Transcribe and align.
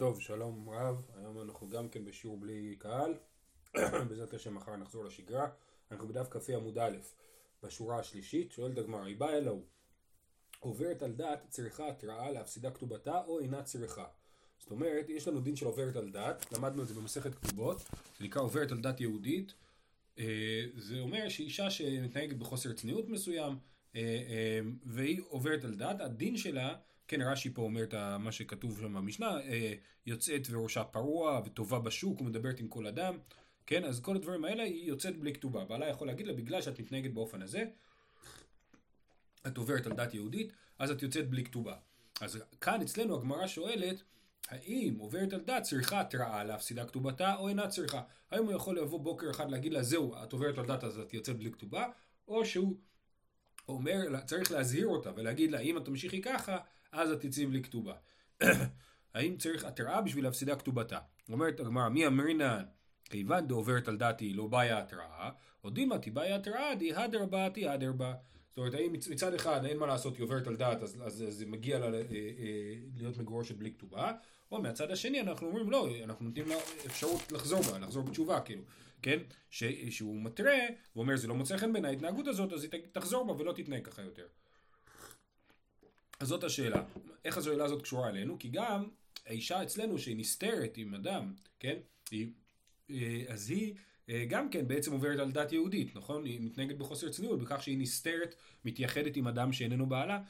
טוב, 0.00 0.20
שלום 0.20 0.68
רב, 0.70 1.02
היום 1.16 1.40
אנחנו 1.40 1.68
גם 1.68 1.88
כן 1.88 2.04
בשיעור 2.04 2.36
בלי 2.36 2.76
קהל, 2.78 3.14
בעזרת 4.08 4.34
השם 4.34 4.54
מחר 4.54 4.76
נחזור 4.76 5.04
לשגרה, 5.04 5.48
אנחנו 5.90 6.08
בדף 6.08 6.28
כ"ה 6.30 6.56
עמוד 6.56 6.78
א', 6.78 6.96
בשורה 7.62 7.98
השלישית, 7.98 8.52
שואלת 8.52 8.78
הגמרא, 8.78 9.04
היא 9.04 9.16
באה 9.16 9.38
אלוהו, 9.38 9.62
עוברת 10.60 11.02
על 11.02 11.12
דעת 11.12 11.46
צריכה 11.48 11.88
התראה 11.88 12.30
להפסידה 12.30 12.70
כתובתה 12.70 13.22
או 13.26 13.40
אינה 13.40 13.62
צריכה. 13.62 14.04
זאת 14.58 14.70
אומרת, 14.70 15.08
יש 15.08 15.28
לנו 15.28 15.40
דין 15.40 15.56
של 15.56 15.66
עוברת 15.66 15.96
על 15.96 16.10
דעת, 16.10 16.52
למדנו 16.52 16.82
את 16.82 16.88
זה 16.88 16.94
במסכת 16.94 17.34
כתובות, 17.34 17.78
זה 18.18 18.24
נקרא 18.24 18.42
עוברת 18.42 18.72
על 18.72 18.80
דת 18.80 19.00
יהודית, 19.00 19.54
אה, 20.18 20.64
זה 20.76 21.00
אומר 21.00 21.28
שאישה 21.28 21.70
שמתנהגת 21.70 22.36
בחוסר 22.36 22.72
צניעות 22.72 23.08
מסוים, 23.08 23.58
אה, 23.96 24.00
אה, 24.00 24.60
והיא 24.86 25.20
עוברת 25.28 25.64
על 25.64 25.74
דעת, 25.74 26.00
הדין 26.00 26.36
שלה 26.36 26.76
כן, 27.10 27.22
רש"י 27.22 27.50
פה 27.50 27.62
אומר 27.62 27.82
את 27.82 27.94
מה 28.18 28.32
שכתוב 28.32 28.80
שם 28.80 28.94
במשנה, 28.94 29.40
אה, 29.40 29.74
יוצאת 30.06 30.42
וראשה 30.50 30.84
פרוע 30.84 31.40
וטובה 31.44 31.78
בשוק 31.78 32.20
ומדברת 32.20 32.60
עם 32.60 32.68
כל 32.68 32.86
אדם, 32.86 33.18
כן, 33.66 33.84
אז 33.84 34.00
כל 34.00 34.16
הדברים 34.16 34.44
האלה 34.44 34.62
היא 34.62 34.88
יוצאת 34.88 35.18
בלי 35.18 35.34
כתובה. 35.34 35.64
בעלה 35.64 35.88
יכול 35.88 36.06
להגיד 36.06 36.26
לה, 36.26 36.32
בגלל 36.32 36.62
שאת 36.62 36.80
מתנהגת 36.80 37.10
באופן 37.10 37.42
הזה, 37.42 37.64
את 39.46 39.56
עוברת 39.56 39.86
על 39.86 39.92
דת 39.92 40.14
יהודית, 40.14 40.52
אז 40.78 40.90
את 40.90 41.02
יוצאת 41.02 41.30
בלי 41.30 41.44
כתובה. 41.44 41.76
אז 42.20 42.38
כאן 42.60 42.82
אצלנו 42.82 43.16
הגמרא 43.16 43.46
שואלת, 43.46 44.02
האם 44.48 44.94
עוברת 44.98 45.32
על 45.32 45.40
דת 45.40 45.62
צריכה 45.62 46.00
התראה 46.00 46.44
להפסידה 46.44 46.84
כתובתה 46.84 47.34
או 47.34 47.48
אינה 47.48 47.68
צריכה? 47.68 48.02
האם 48.30 48.44
הוא 48.44 48.52
יכול 48.52 48.78
לבוא 48.78 49.00
בוקר 49.00 49.30
אחד 49.30 49.50
להגיד 49.50 49.72
לה, 49.72 49.82
זהו, 49.82 50.14
את 50.22 50.32
עוברת 50.32 50.58
על 50.58 50.66
דת 50.66 50.84
אז 50.84 50.98
את 50.98 51.14
יוצאת 51.14 51.38
בלי 51.38 51.52
כתובה, 51.52 51.86
או 52.28 52.44
שהוא 52.44 52.76
אומר, 53.68 54.20
צריך 54.26 54.52
להזהיר 54.52 54.86
אותה 54.86 55.10
ולהגיד 55.16 55.50
לה, 55.50 55.58
אם 55.58 55.78
את 55.78 55.84
תמשיכי 55.84 56.22
ככה, 56.22 56.58
אז 56.92 57.10
את 57.10 57.20
תצאי 57.20 57.46
בלי 57.46 57.62
כתובה. 57.62 57.94
האם 59.14 59.36
צריך 59.36 59.64
התראה 59.64 60.00
בשביל 60.00 60.24
להפסידה 60.24 60.56
כתובתה? 60.56 60.98
אומרת 61.28 61.60
הגמרא, 61.60 61.88
מי 61.88 62.06
אמרינן? 62.06 62.64
כיוון 63.04 63.46
דעוברת 63.46 63.88
על 63.88 63.96
דעתי 63.96 64.32
לא 64.32 64.46
בעיה 64.46 64.78
התראה, 64.78 65.30
או 65.64 65.70
דימה 65.70 65.98
תבעיה 65.98 66.36
התראה, 66.36 66.74
די 66.74 66.94
הדר 66.94 67.26
באתי 67.26 67.68
הדר 67.68 67.92
בה. 67.92 68.14
זאת 68.48 68.58
אומרת, 68.58 68.74
האם 68.74 68.92
מצד 68.92 69.34
אחד 69.34 69.64
אין 69.64 69.76
מה 69.76 69.86
לעשות, 69.86 70.16
היא 70.16 70.24
עוברת 70.24 70.46
על 70.46 70.56
דעת, 70.56 70.82
אז, 70.82 71.02
אז, 71.04 71.24
אז 71.28 71.44
מגיע 71.46 71.78
לה 71.78 71.86
אה, 71.86 71.92
אה, 71.92 72.74
להיות 72.96 73.18
מגורשת 73.18 73.56
בלי 73.56 73.72
כתובה, 73.72 74.12
או 74.52 74.62
מהצד 74.62 74.90
השני 74.90 75.20
אנחנו 75.20 75.46
אומרים 75.46 75.70
לא, 75.70 75.88
אנחנו 76.04 76.24
נותנים 76.24 76.48
לה 76.48 76.54
אפשרות 76.86 77.32
לחזור 77.32 77.62
בה, 77.62 77.78
לחזור 77.78 78.02
בתשובה, 78.02 78.40
כאילו, 78.40 78.62
כן? 79.02 79.18
ש, 79.50 79.64
שהוא 79.90 80.22
מתרה, 80.22 80.58
ואומר 80.96 81.16
זה 81.16 81.28
לא 81.28 81.34
מוצא 81.34 81.56
חן 81.56 81.72
בין 81.72 81.84
ההתנהגות 81.84 82.26
הזאת, 82.26 82.52
אז 82.52 82.64
היא 82.64 82.70
תחזור 82.92 83.24
בה 83.26 83.42
ולא 83.42 83.52
תתנהג 83.52 83.84
ככה 83.84 84.02
יותר. 84.02 84.26
אז 86.20 86.28
זאת 86.28 86.44
השאלה. 86.44 86.82
איך 87.24 87.38
השאלה 87.38 87.64
הזאת 87.64 87.82
קשורה 87.82 88.08
אלינו? 88.08 88.38
כי 88.38 88.48
גם 88.48 88.88
האישה 89.26 89.62
אצלנו 89.62 89.98
שהיא 89.98 90.16
נסתרת 90.16 90.76
עם 90.76 90.94
אדם, 90.94 91.34
כן? 91.60 91.76
היא, 92.10 92.30
אה, 92.90 93.24
אז 93.28 93.50
היא 93.50 93.74
אה, 94.08 94.24
גם 94.28 94.50
כן 94.50 94.68
בעצם 94.68 94.92
עוברת 94.92 95.18
על 95.18 95.30
דת 95.30 95.52
יהודית, 95.52 95.96
נכון? 95.96 96.24
היא 96.24 96.40
מתנהגת 96.40 96.76
בחוסר 96.76 97.08
צניעות 97.08 97.40
בכך 97.40 97.62
שהיא 97.62 97.78
נסתרת, 97.78 98.34
מתייחדת 98.64 99.16
עם 99.16 99.26
אדם 99.26 99.52
שאיננו 99.52 99.88
בעלה. 99.88 100.22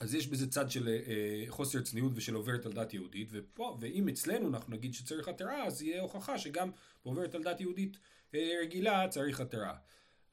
אז 0.00 0.14
יש 0.14 0.26
בזה 0.26 0.50
צד 0.50 0.70
של 0.70 0.88
אה, 0.88 1.44
חוסר 1.48 1.80
צניעות 1.82 2.12
ושל 2.14 2.34
עוברת 2.34 2.66
על 2.66 2.72
דת 2.72 2.94
יהודית, 2.94 3.28
ופה, 3.30 3.78
ואם 3.80 4.08
אצלנו 4.08 4.48
אנחנו 4.48 4.72
נגיד 4.72 4.94
שצריך 4.94 5.28
התרה, 5.28 5.66
אז 5.66 5.82
יהיה 5.82 6.02
הוכחה 6.02 6.38
שגם 6.38 6.70
עוברת 7.02 7.34
על 7.34 7.42
דת 7.42 7.60
יהודית 7.60 7.96
רגילה 8.34 9.08
צריך 9.08 9.40
התרה. 9.40 9.74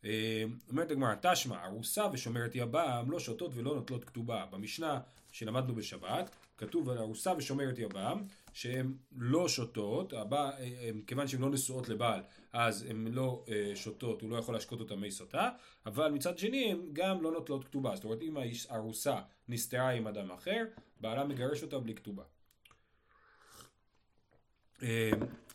אה, 0.05 0.43
אומרת 0.69 0.91
הגמרא, 0.91 1.15
תשמע, 1.21 1.65
ארוסה 1.65 2.05
ושומרת 2.13 2.51
יבם 2.55 3.05
לא 3.07 3.19
שותות 3.19 3.51
ולא 3.53 3.75
נוטלות 3.75 4.03
כתובה. 4.05 4.45
במשנה 4.51 4.99
שלמדנו 5.31 5.75
בשבת, 5.75 6.35
כתוב 6.57 6.89
על 6.89 6.97
ארוסה 6.97 7.33
ושומרת 7.37 7.79
יבם, 7.79 8.23
שהן 8.53 8.93
לא 9.17 9.49
שותות, 9.49 10.13
הבא, 10.13 10.51
אה, 10.59 10.89
כיוון 11.07 11.27
שהן 11.27 11.41
לא 11.41 11.49
נשואות 11.49 11.89
לבעל, 11.89 12.21
אז 12.53 12.85
הן 12.89 13.07
לא 13.07 13.45
אה, 13.49 13.71
שותות, 13.75 14.21
הוא 14.21 14.29
לא 14.29 14.37
יכול 14.37 14.55
להשקות 14.55 14.79
אותן 14.79 14.95
מי 14.95 15.11
סוטה, 15.11 15.49
אבל 15.86 16.11
מצד 16.11 16.37
שני 16.37 16.71
הן 16.71 16.80
גם 16.93 17.23
לא 17.23 17.31
נוטלות 17.31 17.63
כתובה. 17.63 17.95
זאת 17.95 18.03
אומרת, 18.03 18.21
אם 18.21 18.37
הארוסה 18.69 19.15
נסתרה 19.47 19.89
עם 19.89 20.08
אדם 20.08 20.31
אחר, 20.31 20.63
בעלה 21.02 21.23
מגרש 21.23 21.63
אותה 21.63 21.80
בלי 21.80 21.95
כתובה. 21.95 22.23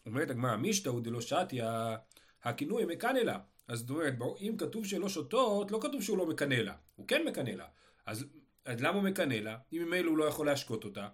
אומרת 0.06 0.30
הגמרא, 0.30 0.56
מישתאו 0.56 1.00
דלא 1.00 1.20
שתיה, 1.20 1.96
הכינוי 2.42 2.84
מקנא 2.84 3.18
לה. 3.18 3.38
אז 3.68 3.78
זאת 3.78 3.90
אומרת, 3.90 4.14
אם 4.40 4.54
כתוב 4.58 4.86
שלא 4.86 5.08
שותות, 5.08 5.70
לא 5.70 5.78
כתוב 5.82 6.02
שהוא 6.02 6.18
לא 6.18 6.26
מקנא 6.26 6.54
לה. 6.54 6.74
הוא 6.96 7.08
כן 7.08 7.24
מקנא 7.26 7.50
לה. 7.50 7.66
אז, 8.06 8.26
אז 8.64 8.80
למה 8.80 8.94
הוא 8.94 9.02
מקנא 9.02 9.34
לה? 9.34 9.58
אם 9.72 9.82
ממילא 9.86 10.10
הוא 10.10 10.18
לא 10.18 10.24
יכול 10.24 10.46
להשקות 10.46 10.84
אותה. 10.84 11.08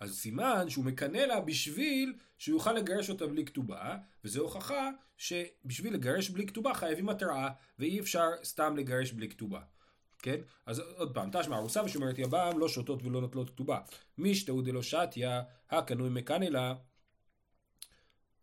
אז 0.00 0.18
סימן 0.18 0.68
שהוא 0.68 0.84
מקנא 0.84 1.18
לה 1.18 1.40
בשביל 1.40 2.14
שהוא 2.38 2.56
יוכל 2.56 2.72
לגרש 2.72 3.10
אותה 3.10 3.26
בלי 3.26 3.44
כתובה, 3.44 3.96
וזו 4.24 4.40
הוכחה 4.40 4.90
שבשביל 5.16 5.94
לגרש 5.94 6.30
בלי 6.30 6.46
כתובה 6.46 6.74
חייבים 6.74 7.08
התראה, 7.08 7.50
ואי 7.78 8.00
אפשר 8.00 8.28
סתם 8.44 8.76
לגרש 8.76 9.12
בלי 9.12 9.28
כתובה. 9.28 9.60
כן? 10.18 10.40
אז 10.66 10.78
עוד 10.78 11.14
פעם, 11.14 11.30
תשמע, 11.32 11.56
ארוסה 11.56 11.84
ושומרת 11.84 12.18
יבם 12.18 12.58
לא 12.58 12.68
שותות 12.68 13.02
ולא 13.02 13.20
נוטלות 13.20 13.50
כתובה. 13.50 13.80
מישתאו 14.18 14.62
דלא 14.62 14.82
שתיה, 14.82 15.42
הקנוי 15.70 16.08
מקנא 16.10 16.44
לה. 16.44 16.74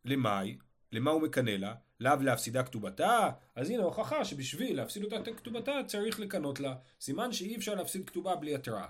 למאי? 0.05 0.57
למה 0.93 1.11
הוא 1.11 1.21
מקנא 1.21 1.49
לה? 1.51 1.75
לאו 1.99 2.13
להפסידה 2.21 2.63
כתובתה? 2.63 3.29
אז 3.55 3.69
הנה 3.69 3.83
הוכחה 3.83 4.25
שבשביל 4.25 4.77
להפסיד 4.77 5.03
אותה 5.03 5.33
כתובתה 5.37 5.71
צריך 5.87 6.19
לקנות 6.19 6.59
לה. 6.59 6.75
סימן 7.01 7.31
שאי 7.31 7.55
אפשר 7.55 7.75
להפסיד 7.75 8.09
כתובה 8.09 8.35
בלי 8.35 8.55
התראה. 8.55 8.87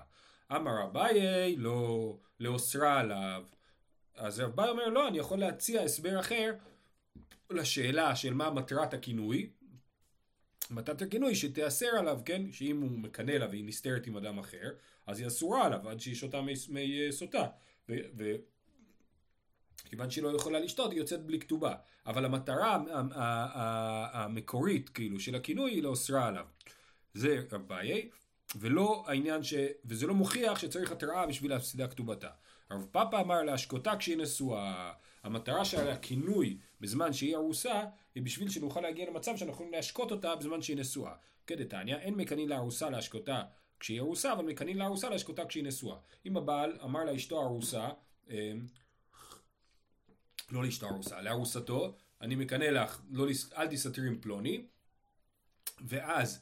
אמר 0.52 0.84
אביי 0.84 1.56
לא 1.56 2.16
לאוסרה 2.40 3.00
עליו. 3.00 3.44
אז 4.14 4.40
רב 4.40 4.56
ביי 4.56 4.68
אומר 4.68 4.88
לא, 4.88 5.08
אני 5.08 5.18
יכול 5.18 5.38
להציע 5.38 5.82
הסבר 5.82 6.20
אחר 6.20 6.52
לשאלה 7.50 8.16
של 8.16 8.34
מה 8.34 8.50
מטרת 8.50 8.94
הכינוי. 8.94 9.50
מטרת 10.70 11.02
הכינוי 11.02 11.34
שתיאסר 11.34 11.98
עליו, 11.98 12.20
כן? 12.24 12.52
שאם 12.52 12.80
הוא 12.80 12.90
מקנא 12.90 13.32
לה 13.32 13.46
והיא 13.48 13.64
נסתרת 13.64 14.06
עם 14.06 14.16
אדם 14.16 14.38
אחר, 14.38 14.70
אז 15.06 15.18
היא 15.20 15.26
אסורה 15.26 15.66
עליו 15.66 15.88
עד 15.88 16.00
שהיא 16.00 16.14
שותה 16.14 16.40
מי 16.40 16.54
סוטה. 17.10 17.46
כיוון 19.94 20.10
שהיא 20.10 20.24
לא 20.24 20.36
יכולה 20.36 20.60
לשתות, 20.60 20.90
היא 20.90 20.98
יוצאת 20.98 21.26
בלי 21.26 21.38
כתובה. 21.38 21.74
אבל 22.06 22.24
המטרה 22.24 22.78
המקורית, 24.12 24.88
כאילו, 24.88 25.20
של 25.20 25.34
הכינוי 25.34 25.70
היא 25.70 25.82
לאוסרה 25.82 26.26
עליו. 26.26 26.46
זה 27.14 27.42
אביי, 27.54 28.08
ולא 28.56 29.04
העניין 29.06 29.42
ש... 29.42 29.54
וזה 29.84 30.06
לא 30.06 30.14
מוכיח 30.14 30.58
שצריך 30.58 30.92
התראה 30.92 31.26
בשביל 31.26 31.50
להפסידה 31.50 31.88
כתובתה. 31.88 32.28
הרב 32.70 32.86
פאפה 32.92 33.20
אמר 33.20 33.42
להשקותה 33.42 33.96
כשהיא 33.96 34.16
נשואה. 34.16 34.92
המטרה 35.22 35.64
של 35.64 35.90
הכינוי 35.90 36.58
בזמן 36.80 37.12
שהיא 37.12 37.36
ארוסה, 37.36 37.84
היא 38.14 38.22
בשביל 38.22 38.48
שנוכל 38.50 38.80
להגיע 38.80 39.10
למצב 39.10 39.36
שאנחנו 39.36 39.52
יכולים 39.52 39.72
להשקות 39.72 40.10
אותה 40.10 40.36
בזמן 40.36 40.62
שהיא 40.62 40.76
נשואה. 40.76 41.12
כדתניא, 41.46 41.96
אין 41.96 42.14
מקנאים 42.14 42.48
לארוסה 42.48 42.90
להשקותה 42.90 43.42
כשהיא 43.80 44.00
ארוסה, 44.00 44.32
אבל 44.32 44.44
מקנאים 44.44 44.78
לארוסה 44.78 45.08
להשקותה 45.08 45.44
כשהיא 45.44 45.64
נשואה. 45.64 45.96
אם 46.26 46.36
הבעל 46.36 46.78
אמר 46.84 47.04
לאשתו 47.04 47.42
ארוסה, 47.42 47.88
אמ, 48.30 48.66
לא 50.50 50.64
לאשתו 50.64 50.88
ארוסה, 50.88 51.22
לארוסתו, 51.22 51.96
אני 52.20 52.34
מקנא 52.34 52.64
לך, 52.64 53.00
לא, 53.10 53.26
אל 53.56 53.66
תסתתרי 53.68 54.06
עם 54.06 54.18
פלוני, 54.20 54.64
ואז 55.80 56.40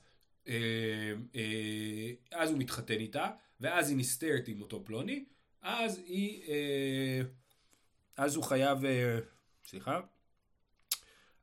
אה, 0.49 1.13
אה, 1.35 2.13
אז 2.33 2.51
הוא 2.51 2.59
מתחתן 2.59 2.99
איתה, 2.99 3.31
ואז 3.61 3.89
היא 3.89 3.99
נסתרת 3.99 4.49
עם 4.49 4.63
אותו 4.63 4.85
פלוני, 4.85 5.25
אז 5.63 5.99
היא, 6.07 6.43
אה, 6.49 7.21
אז 8.17 8.37
הוא 8.37 8.45
חייב, 8.45 8.85
אה, 8.85 9.19
סליחה, 9.65 10.01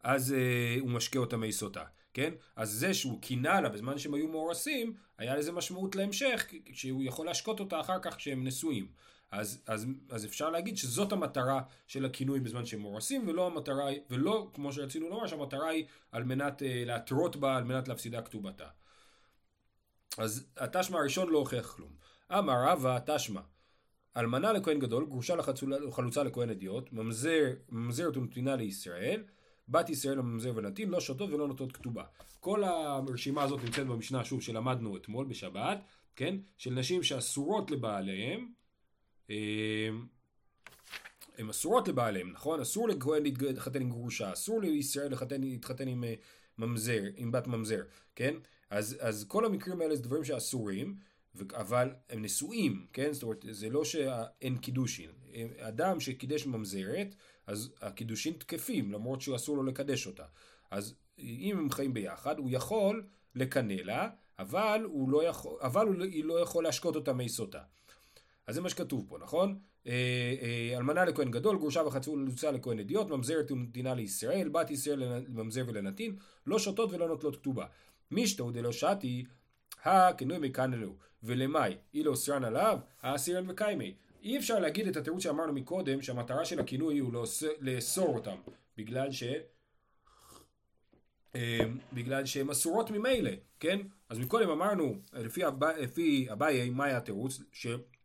אז 0.03 0.33
אה, 0.33 0.77
הוא 0.79 0.89
משקה 0.89 1.19
אותה 1.19 1.37
מי 1.37 1.51
סוטה, 1.51 1.83
כן? 2.13 2.33
אז 2.55 2.71
זה 2.71 2.93
שהוא 2.93 3.21
קינה 3.21 3.61
לה 3.61 3.69
בזמן 3.69 3.97
שהם 3.97 4.13
היו 4.13 4.27
מאורסים, 4.27 4.93
היה 5.17 5.35
לזה 5.35 5.51
משמעות 5.51 5.95
להמשך, 5.95 6.45
שהוא 6.73 7.03
יכול 7.03 7.25
להשקות 7.25 7.59
אותה 7.59 7.79
אחר 7.79 7.99
כך 8.01 8.15
כשהם 8.15 8.43
נשואים. 8.43 8.87
אז, 9.31 9.63
אז, 9.67 9.85
אז 10.09 10.25
אפשר 10.25 10.49
להגיד 10.49 10.77
שזאת 10.77 11.11
המטרה 11.11 11.61
של 11.87 12.05
הכינוי 12.05 12.39
בזמן 12.39 12.65
שהם 12.65 12.79
מורסים, 12.79 13.27
ולא 13.27 13.47
המטרה, 13.47 13.89
ולא 14.09 14.49
כמו 14.53 14.73
שרצינו 14.73 15.09
לומר, 15.09 15.27
שהמטרה 15.27 15.67
היא 15.69 15.85
על 16.11 16.23
מנת 16.23 16.61
uh, 16.61 16.65
להתרות 16.65 17.35
בה, 17.35 17.57
על 17.57 17.63
מנת 17.63 17.87
להפסידה 17.87 18.21
כתובתה. 18.21 18.67
אז 20.17 20.47
התשמע 20.57 20.99
הראשון 20.99 21.29
לא 21.29 21.37
הוכיח 21.37 21.71
כלום. 21.75 21.91
אמר 22.31 22.53
רבא 22.67 22.99
תשמע, 23.05 23.41
אלמנה 24.17 24.53
לכהן 24.53 24.79
גדול, 24.79 25.05
גרושה 25.05 25.35
לחלוצה 25.87 26.23
לכהן 26.23 26.49
אדיוט, 26.49 26.93
ממזר, 26.93 27.45
ממזרת 27.69 28.17
ונתינה 28.17 28.55
לישראל, 28.55 29.23
בת 29.69 29.89
ישראל 29.89 30.19
הממזר 30.19 30.51
ונתין, 30.55 30.89
לא 30.89 30.99
שותות 30.99 31.29
ולא 31.29 31.47
נוטות 31.47 31.71
כתובה. 31.71 32.03
כל 32.39 32.63
הרשימה 32.63 33.43
הזאת 33.43 33.63
נמצאת 33.63 33.87
במשנה, 33.87 34.25
שוב, 34.25 34.41
שלמדנו 34.41 34.97
אתמול 34.97 35.25
בשבת, 35.25 35.83
כן? 36.15 36.35
של 36.57 36.73
נשים 36.73 37.03
שאסורות 37.03 37.71
לבעליהם, 37.71 38.51
הן 41.37 41.49
אסורות 41.49 41.87
לבעליהם, 41.87 42.31
נכון? 42.31 42.59
אסור 42.59 42.89
לכהן 42.89 43.23
להתחתן 43.23 43.81
עם 43.81 43.89
גרושה, 43.89 44.33
אסור 44.33 44.61
לישראל 44.61 45.09
להתחתן, 45.09 45.41
להתחתן 45.41 45.87
עם 45.87 46.03
אה, 46.03 46.13
ממזר, 46.57 47.03
עם 47.15 47.31
בת 47.31 47.47
ממזר, 47.47 47.81
כן? 48.15 48.35
אז, 48.69 48.97
אז 48.99 49.25
כל 49.27 49.45
המקרים 49.45 49.81
האלה 49.81 49.95
זה 49.95 50.03
דברים 50.03 50.23
שאסורים, 50.23 50.95
אבל 51.53 51.89
הם 52.09 52.21
נשואים, 52.21 52.85
כן? 52.93 53.13
זאת 53.13 53.23
אומרת, 53.23 53.45
זה 53.51 53.69
לא 53.69 53.85
שאין 53.85 54.57
קידושין. 54.57 55.09
אדם 55.59 55.99
שקידש 55.99 56.45
ממזרת, 56.45 57.15
אז 57.47 57.73
הקידושין 57.81 58.33
תקפים, 58.33 58.91
למרות 58.91 59.21
שהוא 59.21 59.35
אסור 59.35 59.57
לו 59.57 59.63
לקדש 59.63 60.07
אותה. 60.07 60.25
אז 60.71 60.95
אם 61.19 61.57
הם 61.59 61.69
חיים 61.69 61.93
ביחד, 61.93 62.39
הוא 62.39 62.49
יכול 62.51 63.07
לקנא 63.35 63.73
לה, 63.73 64.09
אבל 64.39 64.81
הוא 64.85 65.09
לא 65.09 65.23
יכול, 65.23 65.59
אבל 65.61 65.87
הוא 65.87 65.95
לא 66.23 66.39
יכול 66.39 66.63
להשקות 66.63 66.95
אותה 66.95 67.13
מיסותה. 67.13 67.61
אז 68.49 68.55
זה 68.55 68.61
מה 68.61 68.69
שכתוב 68.69 69.05
פה, 69.07 69.17
נכון? 69.17 69.59
אה, 69.87 69.91
אה, 70.41 70.77
אלמנה 70.77 71.05
לכהן 71.05 71.31
גדול, 71.31 71.57
גרושה 71.57 71.81
וחצוצה 71.81 72.51
לכהן 72.51 72.79
אדיוט, 72.79 73.09
ממזרת 73.09 73.51
ונתינה 73.51 73.93
לישראל, 73.93 74.49
בת 74.49 74.71
ישראל 74.71 74.99
לממזר 74.99 75.63
ולנתין, 75.67 76.15
לא 76.47 76.59
שותות 76.59 76.91
ולא 76.93 77.07
נוטלות 77.07 77.35
כתובה. 77.35 77.65
מישתו 78.11 78.51
דלא 78.51 78.71
שתי, 78.71 79.25
הכנוי 79.83 80.37
מכאן 80.39 80.73
אלו, 80.73 80.95
ולמאי, 81.23 81.75
אילו 81.93 82.11
אוסרן 82.11 82.43
עליו, 82.43 82.79
האסירן 83.01 83.49
וקיימי. 83.49 83.95
אי 84.23 84.37
אפשר 84.37 84.59
להגיד 84.59 84.87
את 84.87 84.97
התירוץ 84.97 85.23
שאמרנו 85.23 85.53
מקודם, 85.53 86.01
שהמטרה 86.01 86.45
של 86.45 86.59
הכינוי 86.59 86.99
הוא 86.99 87.13
לאסור 87.59 88.15
אותם, 88.15 88.35
בגלל 88.77 89.11
ש... 89.11 89.23
אה, 91.35 91.59
בגלל 91.93 92.25
שהן 92.25 92.49
אסורות 92.49 92.91
ממילא, 92.91 93.31
כן? 93.59 93.79
אז 94.09 94.19
מקודם 94.19 94.49
אמרנו, 94.49 94.95
לפי 95.13 96.31
אביי, 96.31 96.69
מה 96.69 96.85
היה 96.85 96.97
התירוץ? 96.97 97.41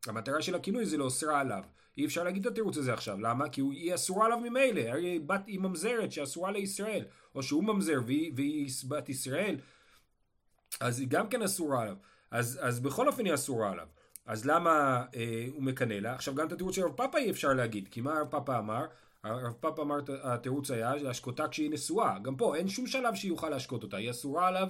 שהמטרה 0.04 0.42
של 0.42 0.54
הכינוי 0.54 0.86
זה 0.86 0.96
לאוסרה 0.96 1.40
עליו. 1.40 1.62
אי 1.98 2.04
אפשר 2.04 2.24
להגיד 2.24 2.46
את 2.46 2.52
התירוץ 2.52 2.76
הזה 2.76 2.92
עכשיו, 2.92 3.20
למה? 3.20 3.48
כי 3.48 3.60
היא 3.60 3.94
אסורה 3.94 4.26
עליו 4.26 4.38
ממילא, 4.38 4.80
הרי 4.80 5.18
בת 5.18 5.46
היא 5.46 5.60
ממזרת 5.60 6.12
שאסורה 6.12 6.50
לישראל, 6.50 7.04
או 7.34 7.42
שהוא 7.42 7.64
ממזר 7.64 8.00
והיא, 8.06 8.32
והיא 8.36 8.70
בת 8.88 9.08
ישראל, 9.08 9.56
אז 10.80 11.00
היא 11.00 11.08
גם 11.08 11.28
כן 11.28 11.42
אסורה 11.42 11.82
עליו, 11.82 11.96
אז, 12.30 12.58
אז 12.62 12.80
בכל 12.80 13.08
אופן 13.08 13.24
היא 13.26 13.34
אסורה 13.34 13.70
עליו. 13.70 13.86
אז 14.26 14.46
למה 14.46 15.04
אה, 15.14 15.46
הוא 15.54 15.62
מקנא 15.62 15.94
לה? 15.94 16.14
עכשיו 16.14 16.34
גם 16.34 16.46
את 16.46 16.52
התירוץ 16.52 16.74
של 16.74 16.82
רב 16.82 16.92
פאפה 16.92 17.18
אי 17.18 17.30
אפשר 17.30 17.52
להגיד, 17.52 17.88
כי 17.90 18.00
מה 18.00 18.20
רב 18.20 18.26
פאפה 18.30 18.58
אמר? 18.58 18.86
הרב 19.24 19.52
פאפה 19.60 19.82
אמר, 19.82 19.98
התירוץ 20.22 20.70
היה 20.70 20.94
להשקותה 20.94 21.48
כשהיא 21.48 21.70
נשואה. 21.70 22.18
גם 22.18 22.36
פה 22.36 22.56
אין 22.56 22.68
שום 22.68 22.86
שלב 22.86 23.14
שיוכל 23.14 23.48
להשקות 23.48 23.82
אותה, 23.82 23.96
היא 23.96 24.10
אסורה 24.10 24.48
עליו 24.48 24.68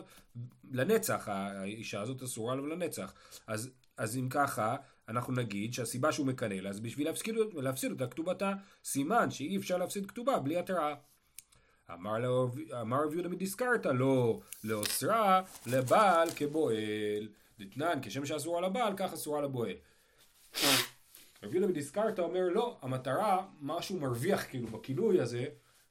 לנצח, 0.71 1.29
האישה 1.29 2.01
הזאת 2.01 2.23
אסורה 2.23 2.53
עליו 2.53 2.67
לנצח. 2.67 3.13
אז, 3.47 3.71
אז 3.97 4.17
אם 4.17 4.29
ככה, 4.29 4.77
אנחנו 5.09 5.33
נגיד 5.33 5.75
שהסיבה 5.75 6.13
שהוא 6.13 6.27
מקנא 6.27 6.55
לה 6.55 6.73
זה 6.73 6.81
בשביל 6.81 7.07
להפסיד, 7.07 7.35
להפסיד 7.55 7.91
אותה 7.91 8.07
כתובתה. 8.07 8.53
סימן 8.85 9.31
שאי 9.31 9.57
אפשר 9.57 9.77
להפסיד 9.77 10.07
כתובה 10.07 10.39
בלי 10.39 10.57
התראה. 10.57 10.95
אמר 12.81 13.05
רב 13.05 13.13
יהודה 13.13 13.29
מדיסקרתא 13.29 13.89
לא 13.89 14.41
לאוסרה 14.65 15.43
לבעל 15.67 16.29
כבועל. 16.37 17.29
דתנן 17.59 17.99
כשם 18.03 18.27
שאסורה 18.27 18.61
לבעל 18.61 18.95
כך 18.97 19.13
אסורה 19.13 19.43
לבועל. 19.43 19.75
רב 21.43 21.55
יהודה 21.55 21.67
מדיסקרתא 21.67 22.21
אומר 22.21 22.49
לא, 22.49 22.77
המטרה, 22.83 23.47
מה 23.61 23.83
שהוא 23.83 24.01
מרוויח 24.01 24.49
כאילו 24.49 24.69
בכינוי 24.69 25.21
הזה, 25.21 25.47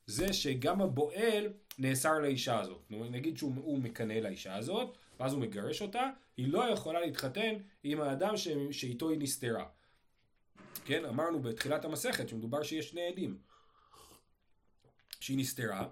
זה 0.08 0.34
שגם 0.34 0.82
הבועל 0.82 1.48
נאסר 1.80 2.20
לאישה 2.20 2.60
הזאת. 2.60 2.82
נגיד 2.90 3.38
שהוא 3.38 3.80
מקנא 3.80 4.14
לאישה 4.14 4.56
הזאת, 4.56 4.98
ואז 5.20 5.34
הוא 5.34 5.42
מגרש 5.42 5.82
אותה, 5.82 6.10
היא 6.38 6.48
לא 6.48 6.64
יכולה 6.64 7.00
להתחתן 7.00 7.56
עם 7.84 8.02
האדם 8.02 8.38
ש... 8.38 8.48
שאיתו 8.72 9.10
היא 9.10 9.20
נסתרה. 9.20 9.66
כן, 10.86 11.06
אמרנו 11.06 11.42
בתחילת 11.42 11.86
המסכת 11.86 12.30
שמדובר 12.30 12.64
שיש 12.64 12.90
שני 12.90 13.08
עדים. 13.08 13.38
שהיא 15.20 15.38
נסתרה, 15.38 15.88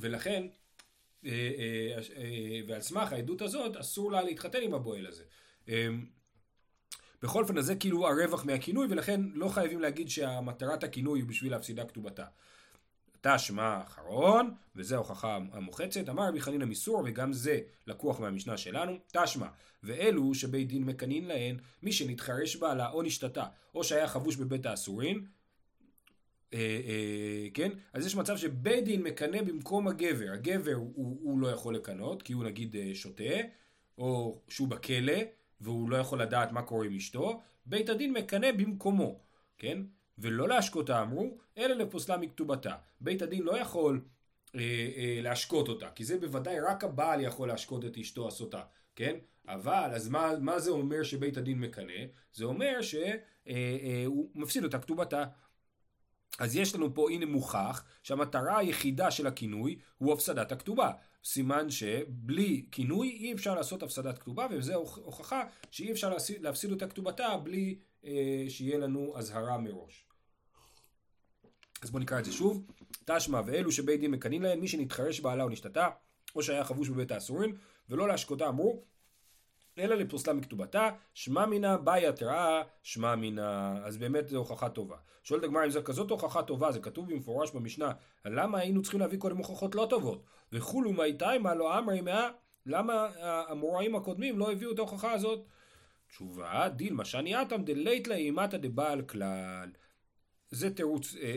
ולכן, 0.00 0.46
אה, 1.24 1.30
אה, 1.30 1.98
אה, 2.16 2.60
ועל 2.66 2.80
סמך 2.80 3.12
העדות 3.12 3.42
הזאת, 3.42 3.76
אסור 3.76 4.12
לה 4.12 4.22
להתחתן 4.22 4.62
עם 4.62 4.74
הבועל 4.74 5.06
הזה. 5.06 5.24
בכל 7.22 7.42
אופן, 7.42 7.60
זה 7.60 7.74
כאילו 7.74 8.08
הרווח 8.08 8.44
מהכינוי, 8.44 8.86
ולכן 8.90 9.20
לא 9.34 9.48
חייבים 9.48 9.80
להגיד 9.80 10.08
שהמטרת 10.08 10.84
הכינוי 10.84 11.20
היא 11.20 11.26
בשביל 11.26 11.52
להפסידה 11.52 11.84
כתובתה. 11.84 12.24
תשמע 13.34 13.62
האחרון, 13.62 14.54
וזו 14.76 14.94
ההוכחה 14.94 15.38
המוחצת, 15.52 16.08
אמר 16.08 16.28
רבי 16.28 16.40
חנינא 16.40 16.64
מסור, 16.64 17.02
וגם 17.06 17.32
זה 17.32 17.60
לקוח 17.86 18.20
מהמשנה 18.20 18.56
שלנו, 18.56 18.98
תשמע, 19.12 19.46
ואלו 19.82 20.34
שבית 20.34 20.68
דין 20.68 20.84
מקנין 20.84 21.24
להן, 21.24 21.56
מי 21.82 21.92
שנתחרש 21.92 22.56
בעלה 22.56 22.90
או 22.90 23.02
נשתתה, 23.02 23.44
או 23.74 23.84
שהיה 23.84 24.08
חבוש 24.08 24.36
בבית 24.36 24.66
האסורין, 24.66 25.26
אה, 26.54 26.58
אה, 26.58 27.48
כן? 27.54 27.70
אז 27.92 28.06
יש 28.06 28.16
מצב 28.16 28.36
שבית 28.36 28.84
דין 28.84 29.02
מקנא 29.02 29.42
במקום 29.42 29.88
הגבר, 29.88 30.32
הגבר 30.32 30.74
הוא, 30.74 31.18
הוא 31.22 31.40
לא 31.40 31.48
יכול 31.48 31.74
לקנות, 31.74 32.22
כי 32.22 32.32
הוא 32.32 32.44
נגיד 32.44 32.76
אה, 32.76 32.90
שותה, 32.94 33.34
או 33.98 34.40
שהוא 34.48 34.68
בכלא, 34.68 35.18
והוא 35.60 35.90
לא 35.90 35.96
יכול 35.96 36.22
לדעת 36.22 36.52
מה 36.52 36.62
קורה 36.62 36.86
עם 36.86 36.96
אשתו, 36.96 37.40
בית 37.66 37.88
הדין 37.88 38.12
מקנא 38.12 38.52
במקומו, 38.52 39.20
כן? 39.58 39.78
ולא 40.18 40.48
להשקותה 40.48 41.02
אמרו, 41.02 41.38
אלא 41.58 41.74
לפוסלה 41.74 42.16
מכתובתה. 42.16 42.74
בית 43.00 43.22
הדין 43.22 43.42
לא 43.42 43.58
יכול 43.58 44.00
אה, 44.54 44.60
אה, 44.96 45.18
להשקות 45.22 45.68
אותה, 45.68 45.90
כי 45.90 46.04
זה 46.04 46.18
בוודאי 46.18 46.60
רק 46.60 46.84
הבעל 46.84 47.20
יכול 47.20 47.48
להשקות 47.48 47.84
את 47.84 47.98
אשתו 47.98 48.28
הסוטה, 48.28 48.62
כן? 48.96 49.16
אבל, 49.48 49.90
אז 49.94 50.08
מה, 50.08 50.32
מה 50.40 50.58
זה 50.58 50.70
אומר 50.70 51.02
שבית 51.02 51.36
הדין 51.36 51.60
מקנא? 51.60 52.04
זה 52.32 52.44
אומר 52.44 52.82
שהוא 52.82 53.02
אה, 53.48 53.52
אה, 53.82 54.06
מפסיד 54.34 54.64
אותה 54.64 54.78
כתובתה. 54.78 55.24
אז 56.38 56.56
יש 56.56 56.74
לנו 56.74 56.94
פה 56.94 57.10
הנה 57.10 57.26
מוכח 57.26 57.84
שהמטרה 58.02 58.58
היחידה 58.58 59.10
של 59.10 59.26
הכינוי 59.26 59.78
הוא 59.98 60.12
הפסדת 60.12 60.52
הכתובה. 60.52 60.90
סימן 61.24 61.70
שבלי 61.70 62.66
כינוי 62.72 63.08
אי 63.08 63.32
אפשר 63.32 63.54
לעשות 63.54 63.82
הפסדת 63.82 64.18
כתובה 64.18 64.46
וזה 64.50 64.74
הוכחה 64.74 65.44
שאי 65.70 65.92
אפשר 65.92 66.14
להפסיד 66.40 66.70
אותה 66.72 66.88
כתובתה 66.88 67.36
בלי 67.36 67.78
שיהיה 68.48 68.78
לנו 68.78 69.12
אזהרה 69.16 69.58
מראש. 69.58 70.06
אז 71.82 71.90
בואו 71.90 72.02
נקרא 72.02 72.18
את 72.18 72.24
זה 72.24 72.32
שוב. 72.32 72.66
תשמע 73.04 73.40
ואלו 73.46 73.72
שבית 73.72 74.00
דין 74.00 74.10
מקנאים 74.10 74.42
להם 74.42 74.60
מי 74.60 74.68
שנתחרש 74.68 75.20
בעלה 75.20 75.44
או 75.44 75.48
נשתתה 75.48 75.88
או 76.36 76.42
שהיה 76.42 76.64
חבוש 76.64 76.88
בבית 76.88 77.12
האסורים 77.12 77.56
ולא 77.88 78.08
להשקותה 78.08 78.48
אמרו 78.48 78.82
אלא 79.78 79.94
לפוסלה 79.94 80.32
מכתובתה, 80.32 80.90
שמע 81.14 81.46
מינה 81.46 81.76
באי 81.76 82.06
התראה, 82.06 82.62
שמע 82.82 83.14
מינה, 83.14 83.76
אז 83.84 83.96
באמת 83.96 84.28
זו 84.28 84.36
הוכחה 84.36 84.68
טובה. 84.68 84.96
שואלת 85.22 85.44
הגמרא 85.44 85.64
אם 85.64 85.70
זו 85.70 85.80
כזאת 85.84 86.10
הוכחה 86.10 86.42
טובה, 86.42 86.72
זה 86.72 86.80
כתוב 86.80 87.12
במפורש 87.12 87.50
במשנה, 87.50 87.92
למה 88.24 88.58
היינו 88.58 88.82
צריכים 88.82 89.00
להביא 89.00 89.18
קודם 89.18 89.36
הוכחות 89.36 89.74
לא 89.74 89.86
טובות? 89.90 90.22
וכולו 90.52 90.92
מי 90.92 91.12
תימא 91.12 91.48
לא 91.48 91.78
אמרי 91.78 92.00
מאה, 92.00 92.28
למה 92.66 93.08
המוראים 93.48 93.96
הקודמים 93.96 94.38
לא 94.38 94.52
הביאו 94.52 94.72
את 94.72 94.78
ההוכחה 94.78 95.12
הזאת? 95.12 95.44
תשובה, 96.08 96.68
דילמה 96.68 97.04
שניאתם 97.04 97.64
דלית 97.64 98.08
לאימתא 98.08 98.56
דבעל 98.56 99.02
כלל. 99.02 99.70
זה 100.50 100.74
תירוץ, 100.74 101.14
אה, 101.14 101.22
אה, 101.22 101.28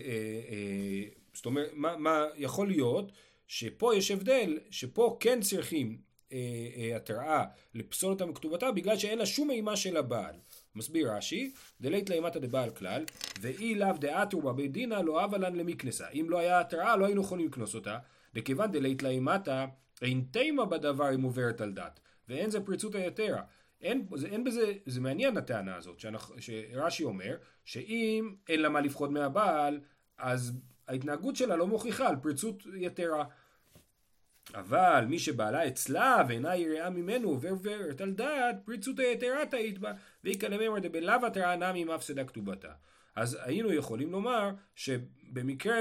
אה, 0.49 1.03
זאת 1.33 1.45
אומרת, 1.45 1.69
מה, 1.73 1.97
מה 1.97 2.25
יכול 2.35 2.67
להיות 2.67 3.11
שפה 3.47 3.95
יש 3.95 4.11
הבדל, 4.11 4.59
שפה 4.69 5.17
כן 5.19 5.41
צריכים 5.41 5.97
אה, 6.31 6.37
אה, 6.77 6.95
התראה 6.95 7.45
לפסול 7.73 8.13
אותה 8.13 8.25
מכתובתה 8.25 8.71
בגלל 8.71 8.97
שאין 8.97 9.17
לה 9.17 9.25
שום 9.25 9.51
אימה 9.51 9.75
של 9.75 9.97
הבעל. 9.97 10.35
מסביר 10.75 11.11
רש"י, 11.11 11.51
דלית 11.81 12.09
לאימתא 12.09 12.39
דבעל 12.39 12.69
כלל, 12.69 13.05
ואי 13.41 13.75
לאו 13.75 13.93
דעתו 13.99 14.41
בבית 14.41 14.71
דינא 14.71 14.95
לא 14.95 15.21
הווה 15.21 15.37
לן 15.37 15.55
למקנסה. 15.55 16.09
אם 16.09 16.25
לא 16.29 16.39
היה 16.39 16.59
התראה 16.59 16.97
לא 16.97 17.05
היינו 17.05 17.21
יכולים 17.21 17.47
לקנוס 17.47 17.75
אותה, 17.75 17.97
דכיוון 18.33 18.71
דלית 18.71 19.03
לאימתא 19.03 19.65
אין 20.01 20.23
תימה 20.31 20.65
בדבר 20.65 21.15
אם 21.15 21.21
עוברת 21.21 21.61
על 21.61 21.71
דת, 21.71 21.99
ואין 22.27 22.49
זה 22.49 22.61
פריצות 22.61 22.95
היתרה. 22.95 23.41
אין, 23.81 24.07
זה, 24.15 24.27
אין 24.27 24.43
בזה, 24.43 24.73
זה 24.85 25.01
מעניין 25.01 25.37
הטענה 25.37 25.75
הזאת, 25.75 26.03
שרש"י 26.39 27.03
אומר, 27.03 27.37
שאם 27.65 28.35
אין 28.49 28.61
לה 28.61 28.69
מה 28.69 28.81
לפחוד 28.81 29.11
מהבעל, 29.11 29.79
אז 30.17 30.53
ההתנהגות 30.87 31.35
שלה 31.35 31.55
לא 31.55 31.67
מוכיחה 31.67 32.09
על 32.09 32.15
פריצות 32.15 32.63
יתרה. 32.75 33.25
אבל 34.55 35.05
מי 35.09 35.19
שבעלה 35.19 35.67
אצלה 35.67 36.23
ואינה 36.27 36.55
יראה 36.55 36.89
ממנו 36.89 37.41
ועוברת 37.41 38.01
על 38.01 38.11
דעת 38.11 38.55
פריצות 38.65 38.99
היתרה 38.99 39.45
תהית 39.45 39.79
בה 39.79 39.91
ואיכא 40.23 40.45
לממר 40.45 40.79
דבלאו 40.79 41.25
התראה 41.25 41.55
נמי 41.55 41.83
מפסדה 41.83 42.23
כתובתה. 42.23 42.71
אז 43.15 43.37
היינו 43.41 43.73
יכולים 43.73 44.11
לומר 44.11 44.51
שבמקרה 44.75 45.75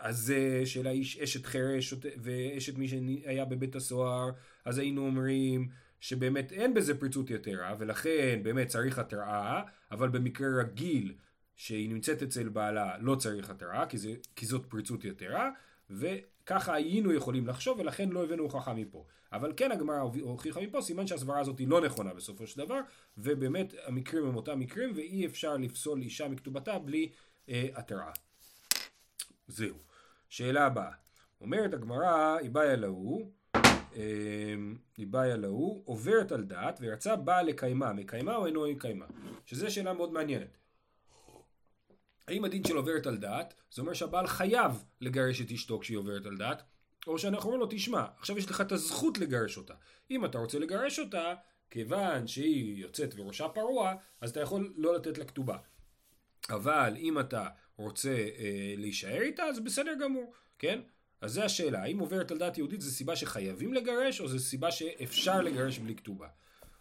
הזה 0.00 0.66
של 0.66 0.86
האיש 0.86 1.18
אשת 1.18 1.46
חרש 1.46 1.94
ואשת 2.22 2.78
מי 2.78 2.88
שהיה 2.88 3.44
בבית 3.44 3.76
הסוהר 3.76 4.30
אז 4.64 4.78
היינו 4.78 5.06
אומרים 5.06 5.68
שבאמת 6.04 6.52
אין 6.52 6.74
בזה 6.74 7.00
פריצות 7.00 7.30
יתרה 7.30 7.74
ולכן 7.78 8.40
באמת 8.42 8.68
צריך 8.68 8.98
התראה 8.98 9.62
אבל 9.90 10.08
במקרה 10.08 10.48
רגיל 10.60 11.14
שהיא 11.56 11.88
נמצאת 11.88 12.22
אצל 12.22 12.48
בעלה 12.48 12.98
לא 12.98 13.14
צריך 13.14 13.50
התראה 13.50 13.86
כי, 13.86 13.96
כי 14.36 14.46
זאת 14.46 14.66
פריצות 14.66 15.04
יתרה 15.04 15.50
וככה 15.90 16.74
היינו 16.74 17.12
יכולים 17.12 17.46
לחשוב 17.46 17.78
ולכן 17.78 18.08
לא 18.08 18.24
הבאנו 18.24 18.42
הוכחה 18.42 18.74
מפה. 18.74 19.04
אבל 19.32 19.52
כן 19.56 19.72
הגמרא 19.72 20.00
הוכיחה 20.20 20.60
מפה, 20.60 20.80
סימן 20.80 21.06
שהסברה 21.06 21.40
הזאת 21.40 21.58
היא 21.58 21.68
לא 21.68 21.80
נכונה 21.80 22.14
בסופו 22.14 22.46
של 22.46 22.58
דבר, 22.58 22.80
ובאמת 23.18 23.74
המקרים 23.84 24.26
הם 24.26 24.36
אותם 24.36 24.58
מקרים 24.58 24.92
ואי 24.96 25.26
אפשר 25.26 25.56
לפסול 25.56 26.02
אישה 26.02 26.28
מכתובתה 26.28 26.78
בלי 26.78 27.12
אה, 27.48 27.68
התראה. 27.74 28.12
זהו. 29.48 29.76
שאלה 30.28 30.66
הבאה. 30.66 30.92
אומרת 31.40 31.74
הגמרא, 31.74 32.36
היא 32.40 32.50
באה 32.50 32.76
להוא, 32.76 33.30
איבאיה 34.98 35.36
להוא, 35.36 35.82
עוברת 35.84 36.32
על 36.32 36.44
דעת 36.44 36.78
ורצה 36.82 37.16
בעל 37.16 37.46
לקיימה, 37.46 37.92
מקיימה 37.92 38.36
או 38.36 38.46
אינו 38.46 38.66
מקיימה? 38.70 39.06
שזו 39.46 39.74
שאלה 39.74 39.92
מאוד 39.92 40.12
מעניינת. 40.12 40.58
האם 42.28 42.44
הדין 42.44 42.64
של 42.64 42.76
עוברת 42.76 43.06
על 43.06 43.16
דעת, 43.16 43.54
זה 43.70 43.82
אומר 43.82 43.92
שהבעל 43.92 44.26
חייב 44.26 44.84
לגרש 45.00 45.40
את 45.40 45.50
אשתו 45.50 45.78
כשהיא 45.80 45.98
עוברת 45.98 46.26
על 46.26 46.36
דעת, 46.36 46.62
או 47.06 47.18
שאנחנו 47.18 47.44
אומרים 47.44 47.60
לו, 47.60 47.66
תשמע, 47.70 48.04
עכשיו 48.18 48.38
יש 48.38 48.50
לך 48.50 48.60
את 48.60 48.72
הזכות 48.72 49.18
לגרש 49.18 49.56
אותה. 49.56 49.74
אם 50.10 50.24
אתה 50.24 50.38
רוצה 50.38 50.58
לגרש 50.58 50.98
אותה, 50.98 51.34
כיוון 51.70 52.26
שהיא 52.26 52.82
יוצאת 52.82 53.14
וראשה 53.16 53.48
פרוע, 53.48 53.94
אז 54.20 54.30
אתה 54.30 54.40
יכול 54.40 54.74
לא 54.76 54.94
לתת 54.94 55.18
לה 55.18 55.24
כתובה. 55.24 55.56
אבל 56.50 56.94
אם 56.96 57.20
אתה 57.20 57.48
רוצה 57.76 58.10
אה, 58.10 58.74
להישאר 58.76 59.22
איתה, 59.22 59.42
אז 59.42 59.60
בסדר 59.60 59.94
גמור, 60.00 60.32
כן? 60.58 60.80
אז 61.20 61.32
זו 61.32 61.42
השאלה, 61.42 61.82
האם 61.82 61.98
עוברת 61.98 62.30
על 62.30 62.38
דעת 62.38 62.58
יהודית 62.58 62.80
זה 62.80 62.90
סיבה 62.90 63.16
שחייבים 63.16 63.74
לגרש, 63.74 64.20
או 64.20 64.28
זו 64.28 64.38
סיבה 64.38 64.70
שאפשר 64.70 65.40
לגרש 65.40 65.78
בלי 65.78 65.94
כתובה? 65.94 66.28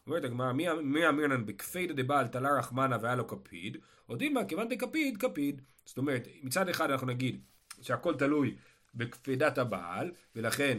אומרת 0.08 0.24
הגמרא, 0.24 0.54
מי 0.82 1.10
אמירנן 1.10 1.46
בכפידא 1.46 1.94
דבעל 1.94 2.28
תלה 2.28 2.58
רחמנה 2.60 2.98
והיה 3.02 3.16
לו 3.16 3.28
כפיד, 3.28 3.78
או 4.10 4.16
דילמה 4.16 4.46
כיוון 4.46 4.70
דקפיד, 4.70 5.18
כפיד. 5.18 5.62
זאת 5.86 5.98
אומרת, 5.98 6.28
מצד 6.44 6.70
אחד 6.70 6.92
אנחנו 6.92 7.08
נגיד 7.08 7.42
שהכל 7.82 8.16
תלוי 8.16 8.56
בקפידת 8.96 9.58
הבעל, 9.58 10.12
ולכן, 10.36 10.78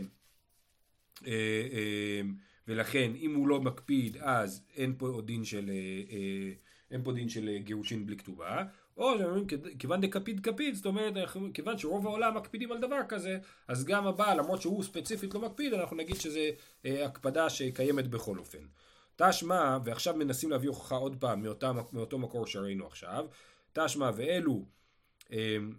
אה, 1.26 1.32
אה, 1.72 2.20
ולכן 2.68 3.12
אם 3.16 3.34
הוא 3.34 3.48
לא 3.48 3.60
מקפיד 3.60 4.16
אז 4.16 4.62
אין 4.76 4.94
פה 4.98 5.22
דין 5.24 5.44
של, 5.44 5.70
אה, 5.70 6.52
אין 6.90 7.04
פה 7.04 7.12
דין 7.12 7.28
של 7.28 7.58
גירושין 7.58 8.06
בלי 8.06 8.16
כתובה, 8.16 8.64
או 8.96 9.18
שאומרים 9.18 9.46
כיוון 9.78 10.00
דקפיד 10.00 10.40
קפיד, 10.40 10.74
זאת 10.74 10.86
אומרת 10.86 11.14
כיוון 11.54 11.78
שרוב 11.78 12.06
העולם 12.06 12.36
מקפידים 12.36 12.72
על 12.72 12.78
דבר 12.78 13.00
כזה, 13.08 13.38
אז 13.68 13.84
גם 13.84 14.06
הבעל 14.06 14.38
למרות 14.38 14.62
שהוא 14.62 14.82
ספציפית 14.82 15.34
לא 15.34 15.40
מקפיד, 15.40 15.74
אנחנו 15.74 15.96
נגיד 15.96 16.16
שזה 16.16 16.50
הקפדה 16.84 17.50
שקיימת 17.50 18.06
בכל 18.06 18.38
אופן. 18.38 18.58
תשמע, 19.16 19.78
ועכשיו 19.84 20.14
מנסים 20.16 20.50
להביא 20.50 20.68
הוכחה 20.68 20.94
עוד 20.94 21.16
פעם 21.20 21.42
מאותה, 21.42 21.72
מאותו 21.92 22.18
מקור 22.18 22.46
שראינו 22.46 22.86
עכשיו, 22.86 23.26
תשמע 23.72 24.10
ואלו 24.16 24.64
אמ, 25.30 25.72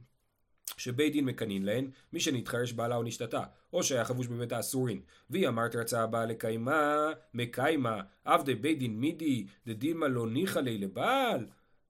שבית 0.78 1.14
דין 1.14 1.26
מקנין 1.26 1.66
להן, 1.66 1.90
מי 2.14 2.20
שנתחרש 2.20 2.74
בעלה 2.74 2.96
או 2.96 3.04
נשתתה, 3.04 3.44
או 3.74 3.84
שהיה 3.84 4.06
חבוש 4.06 4.28
בבית 4.28 4.52
האסורין, 4.52 5.02
והיא 5.30 5.48
אמרת 5.48 5.76
רצה 5.76 6.04
הבעל 6.04 6.30
לקיימה, 6.30 7.10
מקיימה, 7.34 8.02
עבדי 8.26 8.56
בית 8.56 8.80
דין 8.80 9.00
מידי, 9.00 9.46
דדילמה 9.68 10.08
לא 10.08 10.28
ניחא 10.30 10.60
לי 10.60 10.78
לבעל. 10.78 11.46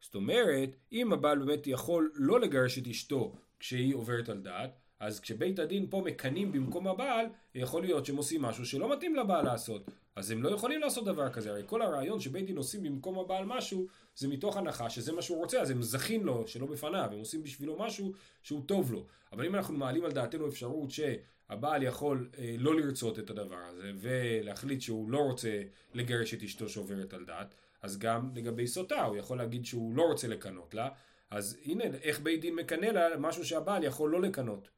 זאת 0.06 0.16
אומרת, 0.16 0.70
אם 0.92 1.14
הבעל 1.14 1.40
באמת 1.40 1.68
יכול 1.68 2.12
לא 2.16 2.40
לגרש 2.40 2.78
את 2.78 2.88
אשתו 2.88 3.36
כשהיא 3.60 3.96
עוברת 3.96 4.30
על 4.30 4.38
דעת, 4.38 4.80
אז 5.00 5.20
כשבית 5.20 5.60
הדין 5.60 5.88
פה 5.90 6.02
מקנאים 6.06 6.52
במקום 6.52 6.88
הבעל, 6.88 7.26
יכול 7.56 7.82
להיות 7.82 8.06
שהם 8.06 8.18
עושים 8.18 8.42
משהו 8.42 8.66
שלא 8.66 8.94
מתאים 8.94 9.16
לבעל 9.16 9.46
לעשות. 9.46 9.90
אז 10.16 10.32
הם 10.32 10.44
לא 10.44 10.50
יכולים 10.50 10.82
לעשות 10.82 11.06
דבר 11.06 11.30
כזה, 11.30 11.50
הרי 11.50 11.64
כל 11.66 11.82
הרעיון 11.82 12.20
שבית 12.20 12.46
דין 12.46 12.58
עושים 12.58 12.84
במקום 12.84 13.20
הבעל 13.20 13.46
משהו, 13.46 13.88
זה 14.16 14.28
מתוך 14.28 14.58
הנחה 14.58 14.90
שזה 14.90 15.12
מה 15.12 15.22
שהוא 15.22 15.38
רוצה, 15.38 15.62
אז 15.62 15.70
הם 15.70 15.82
זכין 15.82 16.24
לו 16.24 16.48
שלא 16.48 16.66
בפניו, 16.66 17.10
הם 17.12 17.20
עושים 17.20 17.44
בשבילו 17.44 17.80
משהו 17.80 18.14
שהוא 18.44 18.62
טוב 18.66 18.92
לו. 18.92 19.06
אבל 19.32 19.46
אם 19.46 19.56
אנחנו 19.56 19.78
מעלים 19.78 20.06
על 20.06 20.12
דעתנו 20.12 20.48
אפשרות 20.48 20.90
שהבעל 20.92 21.84
יכול 21.84 22.30
אה, 22.38 22.56
לא 22.58 22.76
לרצות 22.76 23.20
את 23.20 23.30
הדבר 23.30 23.60
הזה, 23.70 23.92
ולהחליט 23.96 24.82
שהוא 24.82 25.12
לא 25.12 25.20
רוצה 25.20 25.62
לגרש 25.94 26.34
את 26.34 26.44
אשתו 26.44 26.70
שעוברת 26.70 27.14
על 27.14 27.26
דעת, 27.26 27.56
אז 27.86 27.98
גם 27.98 28.32
לגבי 28.36 28.68
סוטה, 28.68 29.04
הוא 29.04 29.18
יכול 29.18 29.38
להגיד 29.38 29.66
שהוא 29.66 29.96
לא 29.96 30.04
רוצה 30.04 30.28
לקנות 30.28 30.74
לה, 30.74 30.90
אז 31.30 31.58
הנה, 31.66 31.84
איך 31.84 32.20
בית 32.20 32.42
דין 32.42 32.56
מקנא 32.56 32.86
לה 32.86 33.18
משהו 33.18 33.46
שהבעל 33.46 33.84
יכול 33.84 34.10
לא 34.10 34.22
לקנות. 34.22 34.70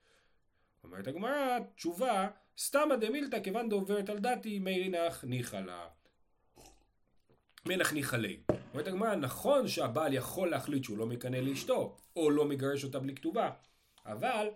אומרת 0.83 1.07
הגמרא, 1.07 1.59
תשובה, 1.75 2.29
סתמא 2.57 2.95
דמילתא 2.95 3.39
כיוון 3.43 3.69
דעוברת 3.69 4.09
על 4.09 4.19
דתי 4.19 4.59
מינך 4.59 5.23
ניחא 5.23 5.55
לה. 5.55 5.87
מלך 7.65 7.93
ניחא 7.93 8.15
לי. 8.15 8.39
אומרת 8.71 8.87
הגמרא, 8.87 9.15
נכון 9.15 9.67
שהבעל 9.67 10.13
יכול 10.13 10.49
להחליט 10.49 10.83
שהוא 10.83 10.97
לא 10.97 11.05
מקנא 11.05 11.37
לאשתו, 11.37 11.97
או 12.15 12.29
לא 12.29 12.45
מגרש 12.45 12.83
אותה 12.83 12.99
בלי 12.99 13.15
כתובה, 13.15 13.49
אבל, 14.05 14.47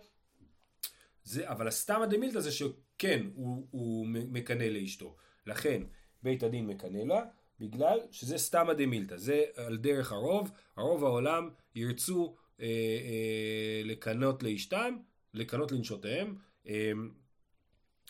זה, 1.24 1.50
אבל 1.50 1.68
הסתמא 1.68 2.06
דמילתא 2.06 2.40
זה 2.40 2.52
שכן, 2.52 3.26
הוא, 3.34 3.66
הוא 3.70 4.06
מקנא 4.06 4.64
לאשתו. 4.64 5.16
לכן, 5.46 5.82
בית 6.22 6.42
הדין 6.42 6.66
מקנא 6.66 6.98
לה, 6.98 7.24
בגלל 7.62 7.98
שזה 8.10 8.38
סתמא 8.38 8.72
דמילתא, 8.72 9.16
זה 9.16 9.44
על 9.56 9.76
דרך 9.76 10.12
הרוב, 10.12 10.50
הרוב 10.76 11.04
העולם 11.04 11.50
ירצו 11.74 12.34
אה, 12.60 12.66
אה, 12.66 13.82
לקנות 13.84 14.42
לאשתם, 14.42 14.96
לקנות 15.34 15.72
לנשותיהם, 15.72 16.34
אה, 16.68 16.92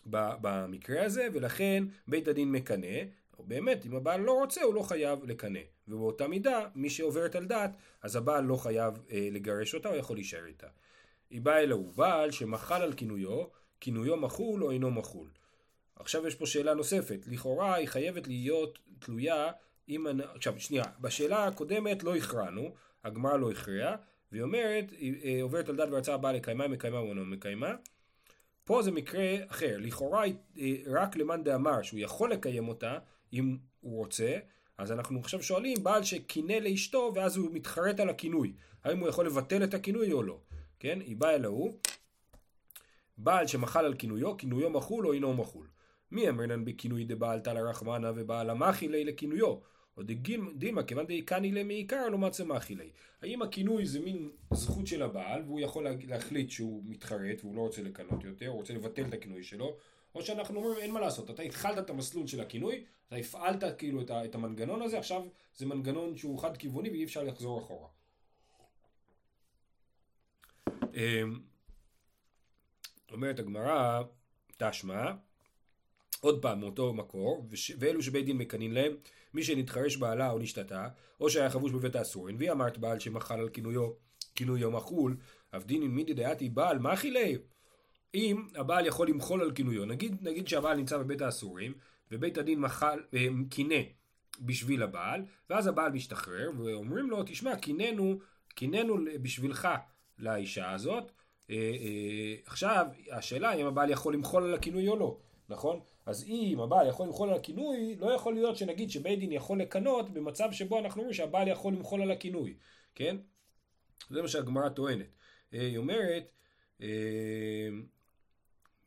במקרה 0.06 1.04
הזה, 1.04 1.28
ולכן 1.32 1.85
בית 2.09 2.28
הדין 2.28 2.52
מקנא, 2.52 2.97
או 3.38 3.44
באמת, 3.44 3.87
אם 3.87 3.97
הבעל 3.97 4.21
לא 4.21 4.32
רוצה, 4.32 4.62
הוא 4.62 4.75
לא 4.75 4.82
חייב 4.82 5.25
לקנא. 5.25 5.61
ובאותה 5.88 6.28
מידה, 6.28 6.68
מי 6.75 6.90
שעוברת 6.90 7.35
על 7.35 7.44
דת, 7.44 7.71
אז 8.02 8.16
הבעל 8.16 8.44
לא 8.44 8.56
חייב 8.56 8.94
אה, 9.11 9.28
לגרש 9.32 9.75
אותה, 9.75 9.88
הוא 9.88 9.97
יכול 9.97 10.16
להישאר 10.16 10.47
איתה. 10.47 10.66
היא 11.30 11.40
באה 11.40 11.62
אלא 11.62 11.75
הוא 11.75 11.92
בעל 11.92 12.30
שמחל 12.30 12.82
על 12.82 12.92
כינויו, 12.92 13.44
כינויו 13.80 14.16
מחול 14.16 14.64
או 14.64 14.71
אינו 14.71 14.90
מחול. 14.90 15.28
עכשיו 15.96 16.26
יש 16.26 16.34
פה 16.34 16.46
שאלה 16.46 16.75
נוספת, 16.75 17.26
לכאורה 17.26 17.75
היא 17.75 17.88
חייבת 17.88 18.26
להיות 18.26 18.78
תלויה 18.99 19.50
אם... 19.88 20.06
עכשיו 20.34 20.61
שנייה, 20.61 20.84
בשאלה 21.00 21.46
הקודמת 21.46 22.02
לא 22.02 22.16
הכרענו, 22.16 22.75
הגמרא 23.04 23.37
לא 23.37 23.50
הכריעה, 23.50 23.96
והיא 24.32 24.42
אומרת, 24.42 24.90
היא 24.90 25.14
אה, 25.25 25.42
עוברת 25.42 25.68
על 25.68 25.76
דת 25.76 25.88
ורצה 25.90 26.14
הבעל 26.14 26.37
לקיימה, 26.37 26.68
מקיימה 26.68 26.99
או 26.99 27.08
אינו 27.08 27.25
מקיימה. 27.25 27.75
פה 28.64 28.82
זה 28.82 28.90
מקרה 28.90 29.34
אחר, 29.49 29.76
לכאורה 29.78 30.25
אה, 30.58 30.75
רק 30.87 31.16
למאן 31.16 31.44
דאמר 31.44 31.82
שהוא 31.82 32.00
יכול 32.00 32.32
לקיים 32.32 32.68
אותה 32.68 32.99
אם 33.32 33.56
הוא 33.80 33.96
רוצה, 33.96 34.38
אז 34.78 34.92
אנחנו 34.92 35.20
עכשיו 35.20 35.42
שואלים 35.42 35.84
בעל 35.84 36.02
שקינא 36.02 36.52
לאשתו 36.52 37.12
ואז 37.14 37.37
הוא 37.37 37.50
מתחרט 37.52 38.00
על 38.00 38.11
הכינוי, 38.11 38.52
האם 38.84 38.99
הוא 38.99 39.08
יכול 39.08 39.26
לבטל 39.26 39.64
את 39.64 39.75
הכינוי 39.75 40.12
או 40.12 40.22
לא, 40.22 40.38
כן? 40.80 41.00
היא 41.00 41.16
באה 41.16 41.34
אל 41.34 41.44
ההוא, 41.44 41.78
בעל 43.18 43.46
שמחל 43.46 43.84
על 43.84 43.94
כינויו, 43.94 44.37
כינויו 44.37 44.70
מחול 44.70 45.06
או 45.06 45.12
אינו 45.12 45.34
מחול. 45.34 45.66
מי 46.12 46.28
אמרנן 46.28 46.64
בכינוי 46.64 47.04
דבעל 47.04 47.40
תל 47.40 47.57
הרחמנה 47.57 48.12
ובעל 48.14 48.50
המחי 48.50 48.88
לי 48.88 49.04
לכינויו? 49.04 49.57
או 49.97 50.02
דילמה, 50.54 50.83
כיוון 50.83 51.07
דיקני 51.07 51.52
ליה 51.52 51.64
מעיקר 51.64 52.09
לא 52.09 52.19
מצא 52.19 52.45
מחי 52.45 52.75
לי. 52.75 52.90
האם 53.23 53.42
הכינוי 53.42 53.87
זה 53.87 54.00
מין 54.00 54.31
זכות 54.52 54.87
של 54.87 55.02
הבעל 55.02 55.42
והוא 55.42 55.61
יכול 55.61 55.87
להחליט 56.09 56.50
שהוא 56.50 56.83
מתחרט 56.87 57.40
והוא 57.40 57.57
לא 57.57 57.61
רוצה 57.61 57.83
לקנות 57.83 58.25
יותר, 58.25 58.49
הוא 58.49 58.57
רוצה 58.57 58.75
לבטל 58.75 59.04
את 59.04 59.14
הכינוי 59.14 59.42
שלו, 59.42 59.76
או 60.14 60.23
שאנחנו 60.23 60.57
אומרים 60.57 60.78
אין 60.78 60.90
מה 60.90 61.00
לעשות, 61.00 61.31
אתה 61.31 61.42
התחלת 61.42 61.78
את 61.78 61.90
המסלול 61.90 62.26
של 62.26 62.40
הכינוי, 62.40 62.85
אתה 63.09 63.16
הפעלת 63.16 63.64
כאילו 63.78 64.00
את, 64.00 64.11
את 64.11 64.35
המנגנון 64.35 64.83
הזה, 64.83 64.99
עכשיו 64.99 65.23
זה 65.57 65.66
מנגנון 65.66 66.16
שהוא 66.16 66.38
חד 66.38 66.57
כיווני 66.57 66.90
ואי 66.90 67.04
אפשר 67.04 67.23
לחזור 67.23 67.59
אחורה. 67.59 67.88
אמ, 70.95 71.40
אומרת 73.12 73.38
הגמרא, 73.38 74.02
תשמע, 74.57 75.12
עוד 76.23 76.43
פעם 76.43 76.61
מאותו 76.61 76.93
מקור, 76.93 77.47
ואלו 77.79 78.02
שבית 78.02 78.25
דין 78.25 78.38
מקנין 78.38 78.75
להם, 78.75 78.93
מי 79.35 79.43
שנתחרש 79.43 79.97
בעלה 79.97 80.31
או 80.31 80.38
נשתתה, 80.38 80.88
או 81.21 81.31
שהיה 81.31 81.50
חבוש 81.50 81.73
בבית 81.73 81.97
האסורין, 81.97 82.37
והיא 82.37 82.52
אמרת 82.52 82.79
בעל 82.79 82.99
שמחל 82.99 83.41
על 83.41 83.49
כינויו, 83.49 83.91
כינויו 84.35 84.71
מחול, 84.71 85.17
עם 85.71 85.95
מידי 85.95 86.14
דעתי 86.14 86.49
בעל, 86.49 86.79
מה 86.79 86.97
חילי? 86.97 87.38
אם 88.14 88.47
הבעל 88.55 88.87
יכול 88.87 89.09
למחול 89.09 89.43
על 89.43 89.52
כינויו, 89.52 89.85
נגיד, 89.85 90.17
נגיד 90.21 90.49
שהבעל 90.49 90.76
נמצא 90.76 90.99
בבית 90.99 91.21
האסורים, 91.23 91.75
ובית 92.11 92.38
הדין 92.38 92.61
מחל, 92.61 93.00
אה, 93.14 93.26
קינא 93.50 93.81
בשביל 94.41 94.83
הבעל, 94.83 95.25
ואז 95.50 95.67
הבעל 95.67 95.93
משתחרר, 95.93 96.50
ואומרים 96.59 97.11
לו, 97.11 97.23
תשמע, 97.23 97.57
קינאנו, 97.57 98.19
קינאנו 98.55 98.97
בשבילך 99.23 99.69
לאישה 100.19 100.73
הזאת, 100.73 101.12
אה, 101.50 101.57
אה, 101.57 102.35
עכשיו, 102.47 102.87
השאלה 103.12 103.52
אם 103.52 103.67
הבעל 103.67 103.91
יכול 103.91 104.14
למחול 104.14 104.45
על 104.45 104.55
הכינוי 104.55 104.88
או 104.88 104.97
לא, 104.97 105.19
נכון? 105.49 105.81
אז 106.06 106.25
אם 106.25 106.61
הבעל 106.61 106.88
יכול 106.88 107.06
למחול 107.06 107.28
על 107.28 107.35
הכינוי, 107.35 107.97
לא 107.99 108.12
יכול 108.12 108.35
להיות 108.35 108.56
שנגיד 108.56 108.90
שבית 108.90 109.18
דין 109.18 109.32
יכול 109.32 109.61
לקנות 109.61 110.11
במצב 110.11 110.52
שבו 110.52 110.78
אנחנו 110.78 111.00
אומרים 111.00 111.14
שהבעל 111.14 111.49
יכול 111.49 111.73
למחול 111.73 112.02
על 112.02 112.11
הכינוי, 112.11 112.54
כן? 112.94 113.16
זה 114.11 114.23
מה 114.23 114.28
שהגמרא 114.28 114.68
טוענת. 114.68 115.06
היא 115.52 115.78
אומרת, 115.78 116.30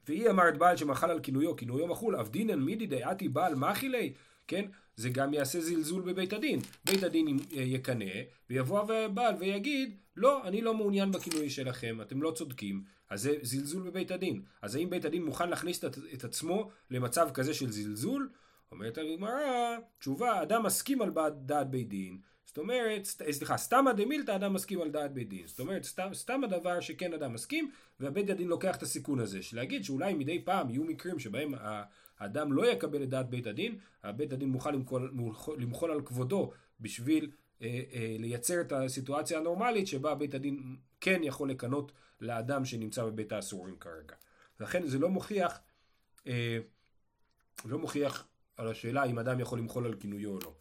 והיא 0.08 0.30
אמרת 0.30 0.58
בעל 0.58 0.78
שמחל 0.78 1.12
על 1.12 1.20
כינויו, 1.20 1.56
כינויו 1.56 1.88
מחול, 1.88 2.16
אבדינן 2.16 2.60
מידי 2.60 2.88
דעתי 2.88 3.30
בעל 3.30 3.56
מאכילי, 3.56 4.14
כן? 4.48 4.66
זה 4.96 5.10
גם 5.10 5.34
יעשה 5.34 5.62
זלזול 5.62 6.02
בבית 6.02 6.34
הדין. 6.34 6.60
בית 6.86 7.04
הדין 7.04 7.38
יקנא, 7.52 8.12
ויבוא 8.50 8.94
הבעל 8.94 9.36
ויגיד, 9.40 9.98
לא, 10.16 10.48
אני 10.48 10.62
לא 10.62 10.74
מעוניין 10.74 11.12
בכינוי 11.12 11.50
שלכם, 11.50 12.02
אתם 12.02 12.22
לא 12.22 12.32
צודקים, 12.32 12.84
אז 13.10 13.22
זה 13.22 13.36
זלזול 13.42 13.84
בבית 13.84 14.12
הדין. 14.12 14.42
אז 14.62 14.76
האם 14.76 14.90
בית 14.90 15.06
הדין 15.06 15.26
מוכן 15.26 15.50
להכניס 15.50 15.84
את 16.14 16.24
עצמו 16.24 16.70
למצב 16.92 17.30
כזה 17.34 17.54
של 17.54 17.72
זלזול? 17.72 18.30
אומרת 18.72 18.98
הגמרא, 18.98 19.78
תשובה, 20.00 20.44
אדם 20.44 20.66
מסכים 20.66 21.02
על 21.02 21.12
דעת 21.32 21.70
בית 21.70 21.90
דין, 21.90 22.18
זאת 22.56 22.58
אומרת, 22.58 23.06
סליחה, 23.32 23.58
סתמא 23.58 23.92
דמילתא 23.92 24.36
אדם 24.36 24.54
מסכים 24.54 24.82
על 24.82 24.90
דעת 24.90 25.14
בית 25.14 25.30
דין. 25.30 25.48
זאת 25.48 25.60
אומרת, 25.60 25.84
סתם, 25.84 26.10
סתם 26.14 26.44
הדבר 26.44 26.80
שכן 26.80 27.14
אדם 27.14 27.34
מסכים, 27.34 27.72
והבית 28.00 28.30
הדין 28.30 28.48
לוקח 28.48 28.76
את 28.76 28.84
הסיכון 28.84 29.20
הזה, 29.20 29.42
של 29.42 29.58
להגיד 29.58 29.84
שאולי 29.84 30.14
מדי 30.14 30.42
פעם 30.46 30.70
יהיו 30.70 30.84
מקרים 30.84 31.20
שבהם 31.20 31.54
האדם 32.20 32.54
לא 32.54 32.72
יקבל 32.72 33.04
את 33.04 33.10
דעת 33.10 33.30
בית 33.30 33.48
הדין, 33.48 33.78
הבית 34.04 34.34
הדין 34.34 34.50
מוכן 34.50 34.74
למחול, 34.74 35.14
למחול 35.58 35.92
על 35.92 36.02
כבודו 36.02 36.52
בשביל 36.80 37.32
אה, 37.62 37.82
אה, 37.94 38.16
לייצר 38.20 38.62
את 38.62 38.72
הסיטואציה 38.72 39.40
הנורמלית 39.40 39.88
שבה 39.88 40.16
בית 40.16 40.34
הדין 40.34 40.76
כן 41.02 41.24
יכול 41.24 41.50
לקנות 41.50 41.92
לאדם 42.22 42.66
שנמצא 42.66 43.06
בבית 43.06 43.32
האסורים 43.32 43.78
כרגע. 43.78 44.16
לכן 44.60 44.88
זה 44.88 45.00
לא 45.00 45.10
מוכיח, 45.10 45.60
אה, 46.28 46.58
לא 47.66 47.80
מוכיח 47.80 48.28
על 48.58 48.68
השאלה 48.68 49.04
אם 49.04 49.20
אדם 49.20 49.40
יכול 49.40 49.60
למחול 49.60 49.86
על 49.86 49.96
כינויו 50.00 50.32
או 50.32 50.40
לא. 50.40 50.54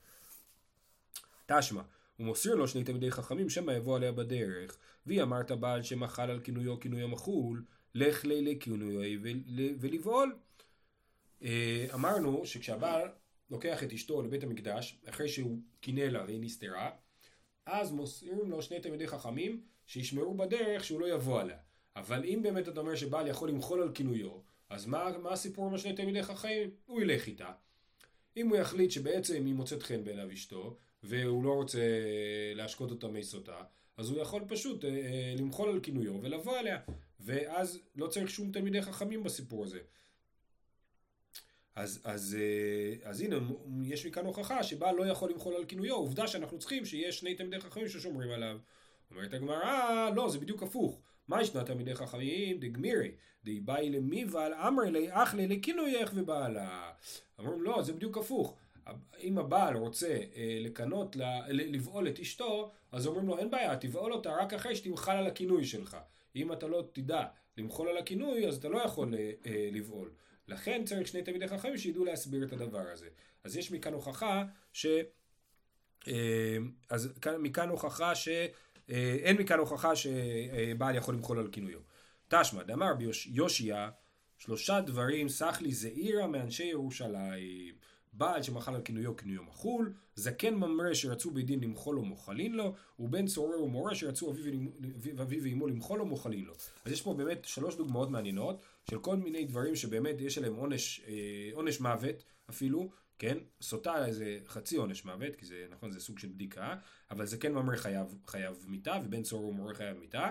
תשמע, 1.46 1.82
הוא 2.16 2.26
מוסיר 2.26 2.54
לו 2.54 2.68
שני 2.68 2.84
תלמידי 2.84 3.10
חכמים 3.10 3.50
שמא 3.50 3.72
יבוא 3.72 3.96
עליה 3.96 4.12
בדרך, 4.12 4.76
והיא 5.06 5.22
אמרת 5.22 5.52
בעל 5.52 5.82
שמחל 5.82 6.30
על 6.30 6.40
כינויו 6.40 6.80
כינוי 6.80 7.02
המחול, 7.02 7.64
לך 7.94 8.24
לילי 8.24 8.58
כינויו 8.60 9.20
ולבעול. 9.80 10.36
אה, 11.42 11.86
אמרנו 11.94 12.46
שכשהבעל 12.46 13.08
לוקח 13.50 13.82
את 13.82 13.92
אשתו 13.92 14.22
לבית 14.22 14.42
המקדש, 14.42 14.98
אחרי 15.08 15.28
שהוא 15.28 15.58
קינא 15.80 16.00
לה 16.00 16.24
והיא 16.24 16.40
נסתרה, 16.40 16.90
אז 17.66 17.92
מוסרים 17.92 18.50
לו 18.50 18.62
שני 18.62 18.80
תלמידי 18.80 19.06
חכמים 19.06 19.62
שישמרו 19.86 20.34
בדרך 20.34 20.84
שהוא 20.84 21.00
לא 21.00 21.06
יבוא 21.06 21.40
עליה. 21.40 21.56
אבל 21.96 22.24
אם 22.24 22.40
באמת 22.42 22.68
אתה 22.68 22.80
אומר 22.80 22.96
שבעל 22.96 23.26
יכול 23.26 23.48
למחול 23.48 23.82
על 23.82 23.92
כינויו, 23.94 24.30
אז 24.70 24.86
מה, 24.86 25.18
מה 25.18 25.32
הסיפור 25.32 25.66
עם 25.66 25.74
השני 25.74 25.92
תלמידי 25.92 26.22
חכמים? 26.22 26.70
הוא 26.86 27.02
ילך 27.02 27.26
איתה. 27.26 27.52
אם 28.36 28.48
הוא 28.48 28.56
יחליט 28.56 28.90
שבעצם 28.90 29.46
היא 29.46 29.54
מוצאת 29.54 29.82
חן 29.82 30.04
בעיניו 30.04 30.32
אשתו, 30.32 30.76
והוא 31.02 31.44
לא 31.44 31.52
רוצה 31.52 31.78
להשקות 32.54 32.90
אותה 32.90 33.08
מיסותה, 33.08 33.62
אז 33.96 34.10
הוא 34.10 34.18
יכול 34.18 34.42
פשוט 34.48 34.84
אה, 34.84 34.90
אה, 34.90 35.34
למחול 35.38 35.68
על 35.68 35.80
כינויו 35.80 36.22
ולבוא 36.22 36.58
עליה. 36.58 36.78
ואז 37.20 37.78
לא 37.96 38.06
צריך 38.06 38.30
שום 38.30 38.52
תלמידי 38.52 38.82
חכמים 38.82 39.22
בסיפור 39.22 39.64
הזה. 39.64 39.80
אז, 41.74 42.00
אז, 42.04 42.36
אה, 42.40 43.10
אז 43.10 43.20
הנה, 43.20 43.36
יש 43.82 44.06
מכאן 44.06 44.26
הוכחה 44.26 44.62
שבעל 44.62 44.96
לא 44.96 45.06
יכול 45.06 45.30
למחול 45.30 45.54
על 45.54 45.64
כינויו, 45.64 45.94
עובדה 45.94 46.28
שאנחנו 46.28 46.58
צריכים 46.58 46.84
שיש 46.84 47.18
שני 47.18 47.34
תלמידי 47.34 47.60
חכמים 47.60 47.88
ששומרים 47.88 48.30
עליו. 48.30 48.58
אומרת 49.10 49.34
הגמרא, 49.34 50.10
לא, 50.14 50.30
זה 50.30 50.38
בדיוק 50.38 50.62
הפוך. 50.62 51.00
מה 51.28 51.42
ישנה 51.42 51.64
תלמידי 51.64 51.94
חכמים? 51.94 52.60
דגמירי, 52.60 53.10
דאיבאי 53.44 53.90
למיבל, 53.90 54.52
אמר 54.68 54.82
לי, 54.82 55.08
אח 55.10 55.34
לי 55.34 55.48
לכינוייך 55.48 56.12
ובעלה. 56.14 56.92
אמרו, 57.40 57.60
לא, 57.60 57.82
זה 57.82 57.92
בדיוק 57.92 58.18
הפוך. 58.18 58.56
אם 59.20 59.38
הבעל 59.38 59.76
רוצה 59.76 60.18
אה, 60.36 60.58
לקנות, 60.60 61.16
לבעול 61.48 62.08
את 62.08 62.18
אשתו, 62.18 62.70
אז 62.92 63.06
אומרים 63.06 63.26
לו, 63.26 63.38
אין 63.38 63.50
בעיה, 63.50 63.76
תבעול 63.76 64.12
אותה 64.12 64.36
רק 64.36 64.52
אחרי 64.52 64.76
שתמחל 64.76 65.16
על 65.16 65.26
הכינוי 65.26 65.64
שלך. 65.64 65.96
אם 66.36 66.52
אתה 66.52 66.66
לא 66.66 66.84
תדע 66.92 67.24
למחול 67.56 67.88
על 67.88 67.96
הכינוי, 67.96 68.48
אז 68.48 68.56
אתה 68.56 68.68
לא 68.68 68.78
יכול 68.78 69.14
אה, 69.14 69.32
אה, 69.46 69.68
לבעול. 69.72 70.10
לכן 70.48 70.84
צריך 70.84 71.08
שני 71.08 71.22
תלמידי 71.22 71.48
חכמים 71.48 71.78
שידעו 71.78 72.04
להסביר 72.04 72.44
את 72.44 72.52
הדבר 72.52 72.88
הזה. 72.92 73.08
אז 73.44 73.56
יש 73.56 73.72
מכאן 73.72 73.92
הוכחה 73.92 74.44
ש... 74.72 74.86
אז 76.90 77.12
כאן, 77.20 77.36
מכאן 77.36 77.68
הוכחה 77.68 78.14
ש... 78.14 78.28
אה, 78.90 79.16
אין 79.22 79.36
מכאן 79.36 79.58
הוכחה 79.58 79.96
שבעל 79.96 80.96
יכול 80.96 81.14
למחול 81.14 81.38
על 81.38 81.48
כינויו. 81.52 81.78
תשמע, 82.28 82.62
דאמר 82.62 82.94
ביושיה, 82.94 83.90
שלושה 84.38 84.80
דברים 84.80 85.28
סח 85.28 85.60
לי 85.60 85.72
זעירה 85.72 86.26
מאנשי 86.26 86.64
ירושלים. 86.64 87.74
בעל 88.16 88.42
שמחל 88.42 88.74
על 88.74 88.82
כינויו 88.82 89.16
כינויו 89.16 89.42
מחול, 89.42 89.92
זקן 90.14 90.54
ממרא 90.54 90.94
שרצו 90.94 91.30
בית 91.30 91.46
דין 91.46 91.60
למחול 91.60 91.96
לו 91.96 92.02
מוחלין 92.02 92.54
לו, 92.54 92.74
ובן 92.98 93.26
צורר 93.26 93.62
ומורה 93.62 93.94
שרצו 93.94 94.30
אביו 95.20 95.42
ואמו 95.42 95.66
למחול 95.66 95.98
לו 95.98 96.06
מוחלין 96.06 96.44
לו. 96.44 96.52
אז 96.84 96.92
יש 96.92 97.02
פה 97.02 97.14
באמת 97.14 97.44
שלוש 97.44 97.76
דוגמאות 97.76 98.10
מעניינות 98.10 98.62
של 98.90 98.98
כל 98.98 99.16
מיני 99.16 99.44
דברים 99.44 99.76
שבאמת 99.76 100.20
יש 100.20 100.38
עליהם 100.38 100.54
עונש, 100.54 101.00
אה, 101.08 101.50
עונש 101.52 101.80
מוות 101.80 102.24
אפילו, 102.50 102.90
כן? 103.18 103.38
סוטה 103.60 104.12
זה 104.12 104.38
חצי 104.46 104.76
עונש 104.76 105.04
מוות, 105.04 105.36
כי 105.36 105.46
זה 105.46 105.66
נכון 105.70 105.92
זה 105.92 106.00
סוג 106.00 106.18
של 106.18 106.28
בדיקה, 106.28 106.76
אבל 107.10 107.26
זקן 107.26 107.52
ממרא 107.52 107.76
חייב, 107.76 108.18
חייב 108.26 108.64
מיתה, 108.68 108.98
ובן 109.04 109.22
צורר 109.22 109.46
ומורה 109.46 109.74
חייב 109.74 109.98
מיתה. 109.98 110.30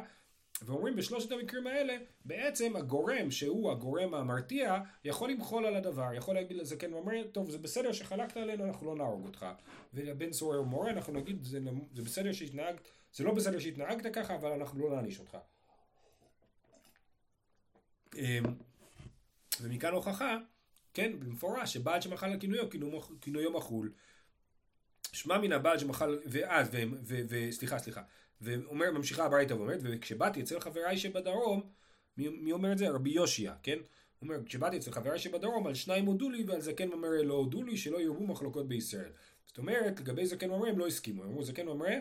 ואומרים 0.61 0.95
בשלושת 0.95 1.31
המקרים 1.31 1.67
האלה, 1.67 1.97
בעצם 2.25 2.75
הגורם 2.75 3.31
שהוא 3.31 3.71
הגורם 3.71 4.13
המרתיע, 4.13 4.79
יכול 5.03 5.31
למחול 5.31 5.65
על 5.65 5.75
הדבר, 5.75 6.13
יכול 6.13 6.35
להגיד 6.35 6.57
לזקן 6.57 6.93
ואומר, 6.93 7.23
טוב 7.31 7.49
זה 7.49 7.57
בסדר 7.57 7.91
שחלקת 7.91 8.37
עלינו, 8.37 8.65
אנחנו 8.65 8.85
לא 8.85 8.95
נהרוג 8.95 9.25
אותך. 9.25 9.45
ולבן 9.93 10.33
סורר 10.33 10.61
ומורה 10.61 10.89
אנחנו 10.89 11.13
נגיד, 11.13 11.43
זה, 11.43 11.59
זה 11.93 12.01
בסדר 12.01 12.31
שהתנהגת, 12.31 12.79
זה 13.13 13.23
לא 13.23 13.33
בסדר 13.33 13.59
שהתנהגת 13.59 14.15
ככה, 14.15 14.35
אבל 14.35 14.51
אנחנו 14.51 14.89
לא 14.89 14.95
נעניש 14.95 15.19
אותך. 15.19 15.37
אמ, 18.15 18.43
ומכאן 19.61 19.93
הוכחה, 19.93 20.37
כן, 20.93 21.19
במפורש, 21.19 21.73
שבעל 21.73 22.01
שמחל 22.01 22.31
על 22.31 22.39
כינויו, 22.39 22.65
כינויו 23.21 23.51
מחול. 23.51 23.91
שמע 25.11 25.37
מן 25.37 25.51
הבעל 25.51 25.79
שמחל, 25.79 26.19
ואז, 26.25 26.69
וסליחה, 27.03 27.79
סליחה, 27.79 28.01
ואומר, 28.41 28.91
ממשיכה 28.91 29.25
הברייתא 29.25 29.53
ואומרת, 29.53 29.79
וכשבאתי 29.83 30.41
אצל 30.41 30.59
חבריי 30.59 30.97
שבדרום, 30.97 31.61
מי, 32.17 32.27
מי 32.27 32.51
אומר 32.51 32.71
את 32.71 32.77
זה? 32.77 32.89
רבי 32.89 33.09
יושיע, 33.09 33.53
כן? 33.63 33.77
הוא 34.19 34.29
אומר, 34.29 34.45
כשבאתי 34.45 34.77
אצל 34.77 34.91
חבריי 34.91 35.19
שבדרום, 35.19 35.67
על 35.67 35.73
שניים 35.73 36.05
הודו 36.05 36.29
לי 36.29 36.43
ועל 36.47 36.61
זקן 36.61 36.89
ממרא 36.89 37.21
לא 37.23 37.33
הודו 37.33 37.63
לי, 37.63 37.77
שלא 37.77 38.01
ירבו 38.01 38.27
מחלוקות 38.27 38.67
בישראל. 38.67 39.11
זאת 39.45 39.57
אומרת, 39.57 39.99
לגבי 39.99 40.25
זקן 40.25 40.49
ממרא 40.49 40.69
הם 40.69 40.79
לא 40.79 40.87
הסכימו, 40.87 41.23
הם 41.23 41.29
אמרו, 41.29 41.43
זקן 41.43 41.65
ממרא, 41.65 41.95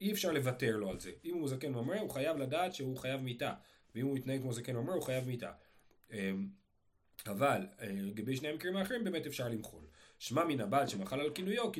אי 0.00 0.12
אפשר 0.12 0.32
לוותר 0.32 0.76
לו 0.76 0.90
על 0.90 1.00
זה. 1.00 1.10
אם 1.24 1.34
הוא 1.34 1.48
זקן 1.48 1.72
ממרא, 1.72 2.00
הוא 2.00 2.10
חייב 2.10 2.36
לדעת 2.36 2.74
שהוא 2.74 2.96
חייב 2.96 3.20
מיתה. 3.20 3.54
ואם 3.94 4.06
הוא 4.06 4.16
יתנהג 4.16 4.40
כמו 4.40 4.52
זקן 4.52 4.76
ממרא, 4.76 4.94
הוא 4.94 5.02
חייב 5.02 5.26
מיתה. 5.26 5.52
אבל 7.26 7.66
אה, 7.80 7.88
לגבי 7.90 8.36
שני 8.36 8.48
המקרים 8.48 8.76
האחרים 8.76 9.04
באמת 9.04 9.26
אפשר 9.26 9.48
למחול. 9.48 9.84
שמע 10.18 10.44
מן 10.44 10.60
הבעל 10.60 10.86
שמחל 10.86 11.20
על 11.20 11.30
כינויו, 11.30 11.72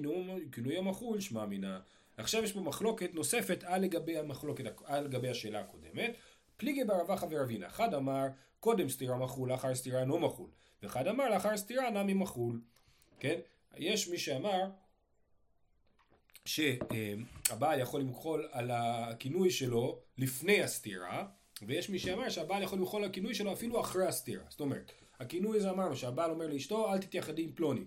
כינויו 0.52 0.82
מחול, 0.82 1.20
שמע 1.20 1.46
מן 1.46 1.64
ה... 1.64 1.80
עכשיו 2.16 2.44
יש 2.44 2.52
פה 2.52 2.60
מחלוקת 2.60 3.14
נוספת 3.14 3.64
על 3.64 3.82
לגבי 3.82 4.18
המחלוקת, 4.18 4.64
על 4.84 5.04
לגבי 5.04 5.28
השאלה 5.28 5.60
הקודמת. 5.60 6.16
פליגי 6.56 6.84
בר 6.84 7.00
אבחה 7.02 7.26
ורבינה. 7.30 7.66
אחד 7.66 7.94
אמר 7.94 8.26
קודם 8.60 8.88
סתירה 8.88 9.16
מחול, 9.16 9.50
לאחר 9.50 9.74
סתירה 9.74 10.00
אינו 10.00 10.18
מחול. 10.18 10.50
ואחד 10.82 11.06
אמר 11.06 11.30
לאחר 11.30 11.56
סתירה 11.56 11.90
נמי 11.90 12.14
מחול. 12.14 12.60
כן? 13.20 13.40
יש 13.76 14.08
מי 14.08 14.18
שאמר 14.18 14.70
שהבעל 16.44 17.80
יכול 17.80 18.00
למחול 18.00 18.48
על 18.52 18.70
הכינוי 18.70 19.50
שלו 19.50 19.98
לפני 20.18 20.62
הסתירה, 20.62 21.26
ויש 21.62 21.90
מי 21.90 21.98
שאמר 21.98 22.28
שהבעל 22.28 22.62
יכול 22.62 22.78
למחול 22.78 23.02
על 23.02 23.10
הכינוי 23.10 23.34
שלו 23.34 23.52
אפילו 23.52 23.80
אחרי 23.80 24.06
הסתירה. 24.06 24.44
זאת 24.48 24.60
אומרת, 24.60 24.92
הכינוי 25.20 25.58
הזה 25.58 25.70
אמרנו 25.70 25.96
שהבעל 25.96 26.30
אומר 26.30 26.46
לאשתו 26.46 26.92
אל 26.92 26.98
תתייחדי 26.98 27.42
עם 27.42 27.52
פלוני. 27.52 27.84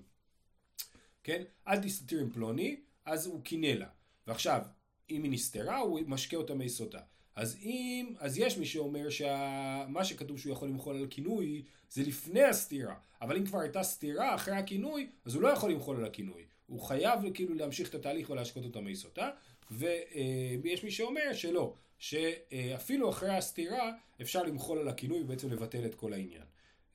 כן? 1.24 1.44
אל 1.68 1.80
תסתיר 1.84 2.20
עם 2.20 2.30
פלוני, 2.30 2.76
אז 3.06 3.26
הוא 3.26 3.44
קינא 3.44 3.68
לה. 3.68 3.88
ועכשיו, 4.28 4.62
אם 5.10 5.24
היא 5.24 5.32
נסתרה, 5.32 5.78
הוא 5.80 6.00
משקה 6.08 6.38
אותה 6.38 6.54
מיסודה. 6.54 7.00
אז 7.36 7.58
אם, 7.62 8.14
אז 8.20 8.38
יש 8.38 8.58
מי 8.58 8.66
שאומר 8.66 9.10
שמה 9.10 10.04
שכתוב 10.04 10.40
שהוא 10.40 10.54
יכול 10.54 10.68
למחול 10.68 10.96
על 10.96 11.04
הכינוי 11.04 11.64
זה 11.90 12.04
לפני 12.04 12.44
הסתירה, 12.44 12.96
אבל 13.22 13.38
אם 13.38 13.46
כבר 13.46 13.60
הייתה 13.60 13.84
סתירה 13.84 14.36
אחרי 14.36 14.56
הכינוי, 14.56 15.10
אז 15.26 15.36
הוא 15.36 15.44
לא 15.44 15.48
יכול 15.48 15.72
למחול 15.72 15.98
על 15.98 16.06
הכינוי. 16.06 16.44
הוא 16.68 16.82
חייב 16.82 17.20
כאילו 17.34 17.56
להמשיך 17.56 17.90
את 17.90 17.96
התהליך 17.96 18.30
ולהשקות 18.30 18.64
אותה 18.64 18.82
מיסודה, 18.82 19.30
ויש 19.72 20.84
מי 20.84 20.92
שאומר 20.92 21.34
שלא, 21.34 21.74
שאפילו 21.98 23.10
אחרי 23.10 23.30
הסתירה 23.30 23.92
אפשר 24.22 24.44
למחול 24.44 24.80
על 24.80 24.88
הכינוי 24.88 25.22
ובעצם 25.22 25.52
לבטל 25.52 25.86
את 25.86 25.96
כל 25.96 26.14
העניין. 26.14 26.44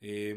אה, 0.03 0.33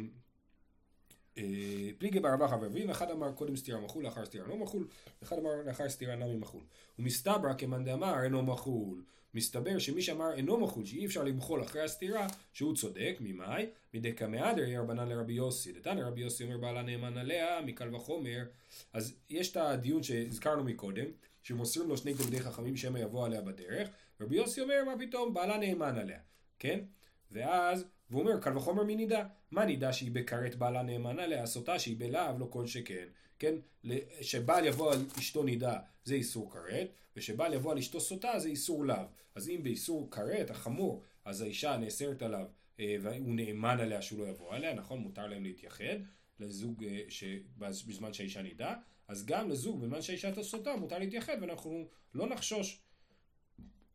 פליגי 1.98 2.20
ברבח 2.20 2.52
אברבים, 2.52 2.90
אחד 2.90 3.10
אמר 3.10 3.32
קודם 3.32 3.56
סתירה 3.56 3.80
מחול, 3.80 4.04
לאחר 4.04 4.24
סתירה 4.24 4.46
לא 4.46 4.56
מחול, 4.56 4.88
אחד 5.22 5.38
אמר 5.38 5.50
לאחר 5.66 5.88
סתירה 5.88 6.16
נמי 6.16 6.36
מחול. 6.36 6.62
ומסתברא 6.98 7.52
כמאן 7.58 7.84
דאמר 7.84 8.22
אינו 8.22 8.42
מחול. 8.42 9.02
מסתבר 9.34 9.78
שמי 9.78 10.02
שאמר 10.02 10.32
אינו 10.32 10.60
מחול, 10.60 10.84
שאי 10.84 11.06
אפשר 11.06 11.24
למחול 11.24 11.62
אחרי 11.62 11.82
הסתירה, 11.82 12.26
שהוא 12.52 12.74
צודק, 12.74 13.16
ממאי? 13.20 13.66
מדקא 13.94 14.24
מהדר 14.24 14.80
רבנן 14.80 15.08
לרבי 15.08 15.32
יוסי. 15.32 15.72
דתנא 15.72 16.00
רבי 16.00 16.20
יוסי 16.20 16.44
אומר 16.44 16.58
בעלה 16.58 16.82
נאמן 16.82 17.18
עליה, 17.18 17.60
מקל 17.60 17.94
וחומר. 17.94 18.44
אז 18.92 19.16
יש 19.30 19.52
את 19.52 19.56
הדיון 19.56 20.02
שהזכרנו 20.02 20.64
מקודם, 20.64 21.06
שמוסרים 21.42 21.88
לו 21.88 21.96
שני 21.96 22.14
תלמידי 22.14 22.40
חכמים 22.40 22.76
שמא 22.76 22.98
יבוא 22.98 23.26
עליה 23.26 23.40
בדרך, 23.40 23.88
רבי 24.20 24.36
יוסי 24.36 24.60
אומר 24.60 24.84
מה 24.84 24.94
פתאום, 24.98 25.34
בעלה 25.34 25.58
נאמן 25.58 25.98
עליה, 25.98 26.18
כן? 26.58 26.80
ואז 27.30 27.84
והוא 28.10 28.20
אומר, 28.20 28.40
קל 28.40 28.56
וחומר 28.56 28.82
מי 28.82 28.96
נידה? 28.96 29.26
מה 29.50 29.64
נידה 29.64 29.92
שהיא 29.92 30.10
בכרת 30.10 30.54
בעלה 30.54 30.82
נאמנה 30.82 31.26
לעשותה 31.26 31.78
שהיא 31.78 31.96
בלאו 31.98 32.38
לא 32.38 32.46
כל 32.50 32.66
שכן, 32.66 33.06
כן? 33.38 33.54
שבעל 34.20 34.66
יבוא 34.66 34.92
על 34.92 35.04
אשתו 35.18 35.42
נידה 35.42 35.78
זה 36.04 36.14
איסור 36.14 36.52
כרת, 36.52 36.88
ושבעל 37.16 37.54
יבוא 37.54 37.72
על 37.72 37.78
אשתו 37.78 38.00
סוטה 38.00 38.38
זה 38.38 38.48
איסור 38.48 38.84
לאו. 38.84 39.04
אז 39.34 39.48
אם 39.48 39.62
באיסור 39.62 40.10
כרת 40.10 40.50
החמור, 40.50 41.02
אז 41.24 41.42
האישה 41.42 41.76
נאסרת 41.76 42.22
עליו 42.22 42.46
אה, 42.80 42.96
והוא 43.00 43.34
נאמן 43.34 43.80
עליה 43.80 44.02
שהוא 44.02 44.18
לא 44.18 44.28
יבוא 44.30 44.54
עליה, 44.54 44.74
נכון? 44.74 44.98
מותר 44.98 45.26
להם 45.26 45.44
להתייחד 45.44 45.96
לזוג 46.40 46.84
אה, 46.84 47.36
בזמן 47.58 48.12
שהאישה 48.12 48.42
נידה, 48.42 48.74
אז 49.08 49.26
גם 49.26 49.50
לזוג 49.50 49.80
בזמן 49.80 50.02
שהאישה 50.02 50.42
סוטה 50.42 50.76
מותר 50.76 50.98
להתייחד 50.98 51.36
ואנחנו 51.40 51.88
לא 52.14 52.28
נחשוש 52.28 52.80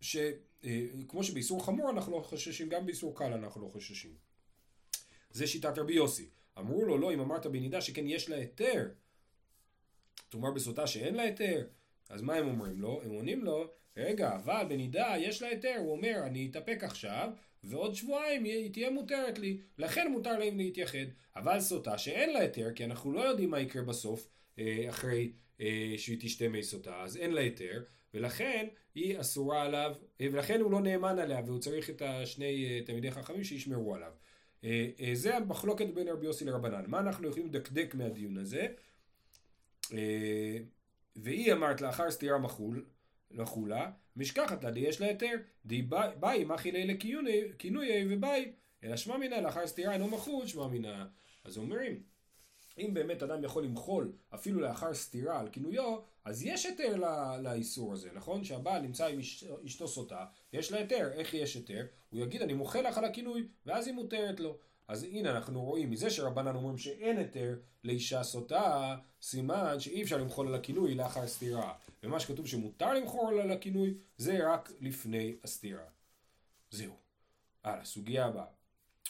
שכמו 0.01 1.19
אה, 1.19 1.23
שבאיסור 1.23 1.65
חמור 1.65 1.89
אנחנו 1.89 2.17
לא 2.17 2.23
חוששים, 2.23 2.69
גם 2.69 2.85
באיסור 2.85 3.17
קל 3.17 3.33
אנחנו 3.33 3.61
לא 3.61 3.67
חוששים. 3.67 4.15
זה 5.31 5.47
שיטת 5.47 5.77
רבי 5.77 5.93
יוסי. 5.93 6.29
אמרו 6.57 6.85
לו, 6.85 6.97
לא, 6.97 7.13
אם 7.13 7.19
אמרת 7.19 7.45
בנידה 7.45 7.81
שכן 7.81 8.07
יש 8.07 8.29
לה 8.29 8.35
היתר, 8.35 8.89
תאמר 10.29 10.51
בסוטה 10.51 10.87
שאין 10.87 11.15
לה 11.15 11.23
היתר, 11.23 11.67
אז 12.09 12.21
מה 12.21 12.35
הם 12.35 12.47
אומרים 12.47 12.81
לו? 12.81 13.01
הם 13.03 13.11
עונים 13.11 13.43
לו, 13.43 13.71
רגע, 13.97 14.35
אבל 14.35 14.65
בנידה 14.69 15.13
יש 15.17 15.41
לה 15.41 15.47
היתר, 15.47 15.75
הוא 15.79 15.91
אומר, 15.91 16.21
אני 16.25 16.47
אתאפק 16.51 16.83
עכשיו, 16.83 17.29
ועוד 17.63 17.95
שבועיים 17.95 18.43
היא 18.43 18.73
תהיה 18.73 18.89
מותרת 18.89 19.39
לי, 19.39 19.57
לכן 19.77 20.11
מותר 20.11 20.39
להם 20.39 20.57
להתייחד. 20.57 21.05
אבל 21.35 21.59
סוטה 21.59 21.97
שאין 21.97 22.33
לה 22.33 22.39
היתר, 22.39 22.71
כי 22.75 22.85
אנחנו 22.85 23.13
לא 23.13 23.21
יודעים 23.21 23.49
מה 23.49 23.59
יקרה 23.59 23.83
בסוף, 23.83 24.27
אה, 24.59 24.85
אחרי 24.89 25.31
אה, 25.61 25.93
שהיא 25.97 26.17
תשתה 26.21 26.47
מי 26.47 26.63
סוטה, 26.63 27.01
אז 27.03 27.17
אין 27.17 27.31
לה 27.31 27.41
היתר, 27.41 27.83
ולכן 28.13 28.67
היא 28.95 29.19
אסורה 29.19 29.61
עליו, 29.61 29.95
אה, 30.21 30.27
ולכן 30.31 30.61
הוא 30.61 30.71
לא 30.71 30.81
נאמן 30.81 31.19
עליה, 31.19 31.41
והוא 31.45 31.59
צריך 31.59 31.89
את 31.89 32.01
השני 32.01 32.81
תלמידי 32.85 33.11
חכמים 33.11 33.43
שישמרו 33.43 33.95
עליו. 33.95 34.11
זה 35.13 35.37
המחלוקת 35.37 35.85
בין 35.93 36.07
רבי 36.07 36.25
יוסי 36.25 36.45
לרבנן. 36.45 36.83
מה 36.87 36.99
אנחנו 36.99 37.27
יכולים 37.27 37.47
לדקדק 37.47 37.95
מהדיון 37.95 38.37
הזה? 38.37 38.67
והיא 41.15 41.53
אמרת 41.53 41.81
לאחר 41.81 42.11
סתירה 42.11 42.37
מחול, 42.37 42.85
מחולה, 43.31 43.91
משכחת 44.15 44.63
לה 44.63 44.79
יש 44.79 45.01
לה 45.01 45.07
היתר, 45.07 45.35
די 45.65 45.81
באי 46.19 46.43
מחי 46.43 46.71
לילה 46.71 46.93
כינוי 47.57 47.89
ובאי, 48.09 48.51
אלא 48.83 48.97
שמע 48.97 49.17
מינה 49.17 49.41
לאחר 49.41 49.67
סתירה 49.67 49.93
אינו 49.93 50.07
מחול, 50.07 50.47
שמע 50.47 50.67
מינה. 50.67 51.07
אז 51.43 51.57
אומרים, 51.57 52.03
אם 52.77 52.93
באמת 52.93 53.23
אדם 53.23 53.43
יכול 53.43 53.63
למחול 53.63 54.11
אפילו 54.33 54.59
לאחר 54.59 54.93
סתירה 54.93 55.39
על 55.39 55.49
כינויו, 55.49 55.99
אז 56.25 56.43
יש 56.43 56.65
היתר 56.65 56.95
לאיסור 57.41 57.93
הזה, 57.93 58.09
נכון? 58.13 58.43
שהבעל 58.43 58.81
נמצא 58.81 59.07
עם 59.07 59.19
אשתו 59.65 59.87
סוטה, 59.87 60.25
יש 60.53 60.71
לה 60.71 60.77
היתר, 60.77 61.11
איך 61.11 61.33
יש 61.33 61.55
היתר? 61.55 61.85
הוא 62.09 62.19
יגיד 62.19 62.41
אני 62.41 62.53
מוחל 62.53 62.81
לך 62.81 62.97
על 62.97 63.05
הכינוי, 63.05 63.47
ואז 63.65 63.87
היא 63.87 63.95
מותרת 63.95 64.39
לו. 64.39 64.57
אז 64.87 65.03
הנה 65.03 65.31
אנחנו 65.31 65.63
רואים 65.63 65.91
מזה 65.91 66.09
שרבנן 66.09 66.55
אומרים 66.55 66.77
שאין 66.77 67.17
היתר 67.17 67.59
לאישה 67.83 68.23
סוטה, 68.23 68.97
סימן 69.21 69.79
שאי 69.79 70.03
אפשר 70.03 70.17
למחול 70.17 70.47
על 70.47 70.55
הכינוי 70.55 70.95
לאחר 70.95 71.27
סתירה. 71.27 71.73
ומה 72.03 72.19
שכתוב 72.19 72.47
שמותר 72.47 72.93
למחול 72.93 73.39
על 73.39 73.51
הכינוי, 73.51 73.93
זה 74.17 74.53
רק 74.53 74.71
לפני 74.81 75.35
הסתירה. 75.43 75.83
זהו. 76.71 76.93
הלאה, 77.63 77.85
סוגיה 77.85 78.25
הבאה. 78.25 78.45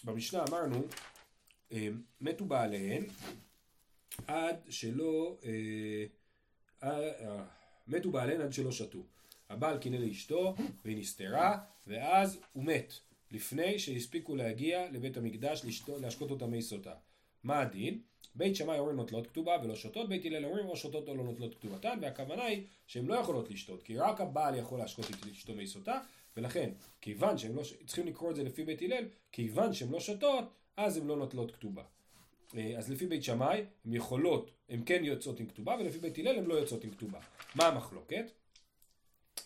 במשנה 0.04 0.44
אמרנו, 0.50 0.84
מתו 2.22 2.46
בעליהן 2.46 3.04
עד 4.28 4.56
שלא, 4.70 5.38
אה, 5.46 6.06
אה, 6.84 7.44
מתו 7.88 8.12
בעליהן 8.12 8.42
עד 8.42 8.54
שלא 8.54 8.72
שתו. 8.72 9.04
הבעל 9.50 9.78
קינא 9.78 9.96
לאשתו 9.96 10.56
והיא 10.86 10.98
נסתרה, 10.98 11.60
ואז 11.88 12.40
הוא 12.54 12.64
מת. 12.64 12.94
לפני 13.32 13.80
שהספיקו 13.80 14.36
להגיע 14.36 14.92
לבית 14.92 15.18
המקדש 15.18 15.66
להשקות 16.02 16.32
אותה 16.32 16.48
מי 16.48 16.62
סוטה. 16.62 16.94
מה 17.44 17.60
הדין? 17.60 18.02
בית 18.36 18.56
שמאי 18.56 18.80
אומרים 18.80 18.96
נוטלות 18.96 19.28
כתובה 19.28 19.58
ולא 19.64 19.76
שותות, 19.76 20.10
בית 20.10 20.26
הלל 20.26 20.46
אומרים 20.46 20.66
או 20.66 20.78
שותות 20.78 21.10
או 21.10 21.16
לא 21.16 21.24
נוטלות 21.24 21.56
כתובתן, 21.56 22.00
והכוונה 22.02 22.44
היא 22.44 22.64
שהן 22.88 23.06
לא 23.06 23.16
יכולות 23.16 23.50
לשתות, 23.50 23.84
כי 23.84 23.98
רק 23.98 24.22
הבעל 24.22 24.56
יכול 24.56 24.80
להשקות 24.80 25.06
את 25.10 25.28
אשתו 25.32 25.56
מי 25.56 25.68
סוטה, 25.68 26.00
ולכן, 26.38 26.72
כיוון 27.02 27.38
שהם 27.38 27.56
לא, 27.56 27.62
צריכים 27.86 28.08
לקרוא 28.08 28.32
את 28.32 28.36
זה 28.36 28.44
לפי 28.44 28.64
בית 28.64 28.82
הלל, 28.82 29.06
כיוון 29.32 29.74
שהן 29.74 29.90
לא 29.90 30.00
שותות, 30.00 30.46
אז 30.78 30.98
הן 30.98 31.08
לא 31.08 31.18
נוטלות 31.18 31.52
כתובה. 31.52 31.84
אה, 32.58 32.78
אז 32.78 32.92
לפי 32.92 33.08
בית 33.08 33.24
שמאי, 33.24 33.64
הן 33.86 33.94
יכולות, 33.94 34.52
הן 34.70 34.82
כן 34.86 35.04
יוצאות 35.04 35.40
עם 35.40 35.46
כתובה, 35.46 35.76
ולפי 35.80 36.00
בית 36.00 36.18
הלל 36.18 36.38
הן 36.38 36.46
לא 36.46 36.54
יוצאות 36.54 36.84
עם 36.84 36.92
כתובה. 36.92 37.20
מה 37.56 37.68
המחלוקת? 37.68 38.32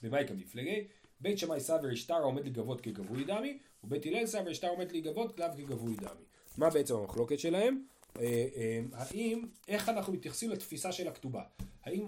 במאי 0.04 0.28
כמפלגי? 0.28 0.88
בית 1.20 1.38
שמאי 1.38 1.60
סבר 1.60 1.94
אשתר 1.94 2.22
עומד 2.24 2.44
להיגבות 2.44 2.82
כגבוי 2.82 3.24
דמי, 3.24 3.58
ובית 3.84 4.06
הלל 4.06 4.26
סבר 4.26 4.52
אשתר 4.52 4.68
עומד 4.68 4.92
להיגבות 4.92 5.36
כלב 5.36 5.52
כגבוי 5.58 5.96
דמי. 5.96 6.26
מה 6.58 6.70
בעצם 6.70 6.96
המחלוקת 6.96 7.40
שלהם? 7.40 7.84
אה, 8.20 8.48
אה, 8.56 8.82
האם, 8.94 9.48
איך 9.68 9.90
אנחנו 9.90 10.14
מתייחסים 10.14 10.50
לתפיסה 10.50 10.92
של 10.92 11.08
הכתובה? 11.08 11.44
האם, 11.84 12.08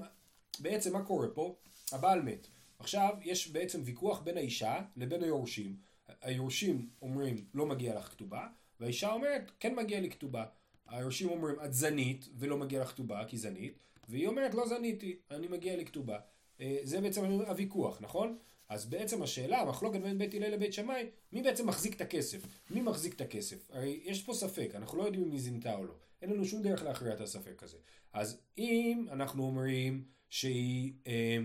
בעצם 0.60 0.94
מה 0.94 1.06
קורה 1.06 1.28
פה? 1.28 1.56
הבעל 1.92 2.22
מת. 2.22 2.48
עכשיו 2.80 3.16
יש 3.22 3.48
בעצם 3.48 3.82
ויכוח 3.84 4.22
בין 4.22 4.38
האישה 4.38 4.82
לבין 4.98 5.24
היורשים. 5.24 5.76
היורשים 6.22 6.90
אומרים 7.02 7.36
לא 7.54 7.66
מגיע 7.66 7.96
לך 7.96 8.06
כתובה, 8.06 8.48
והאישה 8.80 9.12
אומרת 9.12 9.52
כן 9.60 9.76
מגיע 9.76 10.00
לי 10.00 10.10
כתובה. 10.10 10.46
היורשים 10.88 11.30
אומרים 11.30 11.56
את 11.66 11.74
זנית 11.74 12.30
ולא 12.36 12.58
מגיע 12.58 12.82
לך 12.82 12.90
כתובה 12.90 13.26
כי 13.28 13.38
זנית, 13.38 13.80
והיא 14.10 14.28
אומרת 14.28 14.54
לא 14.54 14.68
זניתי, 14.68 15.16
אני 15.32 15.48
מגיע 15.48 15.76
לי 15.76 15.86
כתובה. 15.86 16.20
אה, 16.62 16.80
זה 16.84 17.02
בעצם 17.02 17.24
הוויכוח, 17.26 18.02
נכון? 18.02 18.38
אז 18.70 18.86
בעצם 18.86 19.24
השאלה, 19.24 19.62
המחלוקת 19.62 20.00
בין 20.00 20.18
בית 20.18 20.34
הלל 20.34 20.52
לבית 20.52 20.74
שמאי, 20.74 21.10
מי 21.32 21.42
בעצם 21.42 21.68
מחזיק 21.68 21.96
את 21.96 22.02
הכסף? 22.02 22.48
מי 22.70 22.82
מחזיק 22.82 23.14
את 23.14 23.22
הכסף? 23.22 23.72
הרי 23.72 24.00
יש 24.04 24.24
פה 24.24 24.34
ספק, 24.34 24.72
אנחנו 24.76 24.98
לא 24.98 25.04
יודעים 25.04 25.24
אם 25.24 25.32
היא 25.32 25.42
זינתה 25.42 25.76
או 25.76 25.86
לא. 25.86 25.94
אין 26.22 26.30
לנו 26.30 26.46
שום 26.46 26.62
דרך 26.62 26.84
להכריע 26.84 27.14
את 27.14 27.22
הספק 27.22 27.64
הזה. 27.64 27.78
אז 28.14 28.42
אם 28.58 29.06
אנחנו 29.12 29.44
אומרים 29.44 30.06
שהיא... 30.30 30.94
אה, 31.08 31.38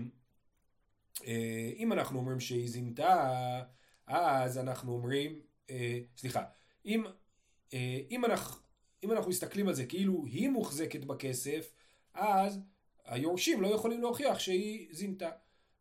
אה, 1.27 1.71
אם 1.77 1.93
אנחנו 1.93 2.19
אומרים 2.19 2.39
שהיא 2.39 2.69
זינתה, 2.69 3.63
אז 4.07 4.57
אנחנו 4.57 4.93
אומרים, 4.93 5.39
סליחה, 6.17 6.43
אם, 6.85 7.03
אם, 8.11 8.25
אנחנו, 8.25 8.62
אם 9.03 9.11
אנחנו 9.11 9.29
מסתכלים 9.29 9.67
על 9.67 9.73
זה 9.73 9.85
כאילו 9.85 10.25
היא 10.25 10.49
מוחזקת 10.49 11.05
בכסף, 11.05 11.71
אז 12.13 12.59
היורשים 13.05 13.61
לא 13.61 13.67
יכולים 13.67 14.01
להוכיח 14.01 14.39
שהיא 14.39 14.87
זינתה. 14.91 15.29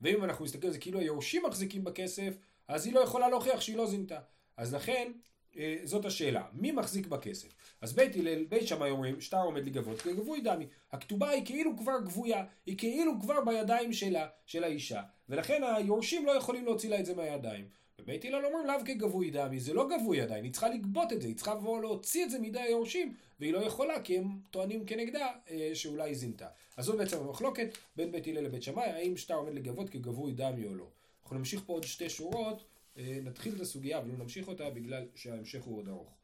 ואם 0.00 0.24
אנחנו 0.24 0.44
נסתכל 0.44 0.66
על 0.66 0.72
זה 0.72 0.78
כאילו 0.78 0.98
היורשים 0.98 1.42
מחזיקים 1.46 1.84
בכסף, 1.84 2.34
אז 2.68 2.86
היא 2.86 2.94
לא 2.94 3.00
יכולה 3.00 3.28
להוכיח 3.28 3.60
שהיא 3.60 3.76
לא 3.76 3.86
זינתה. 3.86 4.18
אז 4.56 4.74
לכן, 4.74 5.12
אה, 5.56 5.76
זאת 5.84 6.04
השאלה, 6.04 6.44
מי 6.52 6.72
מחזיק 6.72 7.06
בכסף? 7.06 7.48
אז 7.80 7.92
בית 7.92 8.16
הלל, 8.16 8.44
בית 8.44 8.66
שמאי 8.66 8.90
אומרים, 8.90 9.20
שטר 9.20 9.42
עומד 9.42 9.66
לגבות 9.66 10.00
כגבוי 10.00 10.40
דמי. 10.40 10.66
הכתובה 10.92 11.28
היא 11.28 11.46
כאילו 11.46 11.76
כבר 11.76 12.00
גבויה, 12.04 12.44
היא 12.66 12.78
כאילו 12.78 13.12
כבר 13.20 13.44
בידיים 13.44 13.92
שלה, 13.92 14.28
של 14.46 14.64
האישה, 14.64 15.02
ולכן 15.28 15.62
היורשים 15.76 16.26
לא 16.26 16.32
יכולים 16.32 16.64
להוציא 16.64 16.90
לה 16.90 17.00
את 17.00 17.06
זה 17.06 17.14
מהידיים. 17.14 17.68
ובית 18.02 18.24
הלל 18.24 18.46
אומרים 18.46 18.66
לאו 18.66 18.74
כגבוי 18.86 19.30
דמי, 19.30 19.60
זה 19.60 19.74
לא 19.74 19.88
גבוי 19.88 20.20
עדיין, 20.20 20.44
היא 20.44 20.52
צריכה 20.52 20.68
לגבות 20.68 21.12
את 21.12 21.22
זה, 21.22 21.28
היא 21.28 21.36
צריכה 21.36 21.54
לבוא 21.54 21.80
להוציא 21.80 22.24
את 22.24 22.30
זה 22.30 22.38
מידי 22.38 22.60
היורשים, 22.60 23.14
והיא 23.40 23.52
לא 23.52 23.58
יכולה 23.58 24.02
כי 24.02 24.18
הם 24.18 24.38
טוענים 24.50 24.86
כנגדה 24.86 25.28
אה, 25.50 25.70
שאולי 25.74 26.10
היא 26.10 26.16
זינתה. 26.16 26.48
אז 26.76 26.84
זאת 26.84 26.98
בעצם 26.98 27.20
המחלוקת 27.20 27.78
בין 27.96 28.12
בית 28.12 28.26
הלל 28.26 28.40
לבית 28.40 28.62
שמאי, 28.62 28.90
האם 28.90 29.16
שטר 29.16 29.34
עומד 29.34 29.54
לגבות 29.54 29.90
כגבוי 29.90 30.32
דמי 30.32 30.66
או 30.66 30.74
לא. 30.74 30.86
אנחנו 31.22 31.38
נמשיך 31.38 31.62
פה 31.66 31.72
עוד 31.72 31.84
שתי 31.84 32.10
שורות, 32.10 32.64
אה, 32.98 33.18
נתחיל 33.22 33.54
את 33.56 33.60
הסוגיה 33.60 34.00
ולא 34.04 34.16
נמשיך 34.18 34.48
אותה 34.48 34.70
בגלל 34.70 35.06
שההמשך 35.14 35.62
הוא 35.62 35.78
עוד 35.78 35.88
ארוך. 35.88 36.14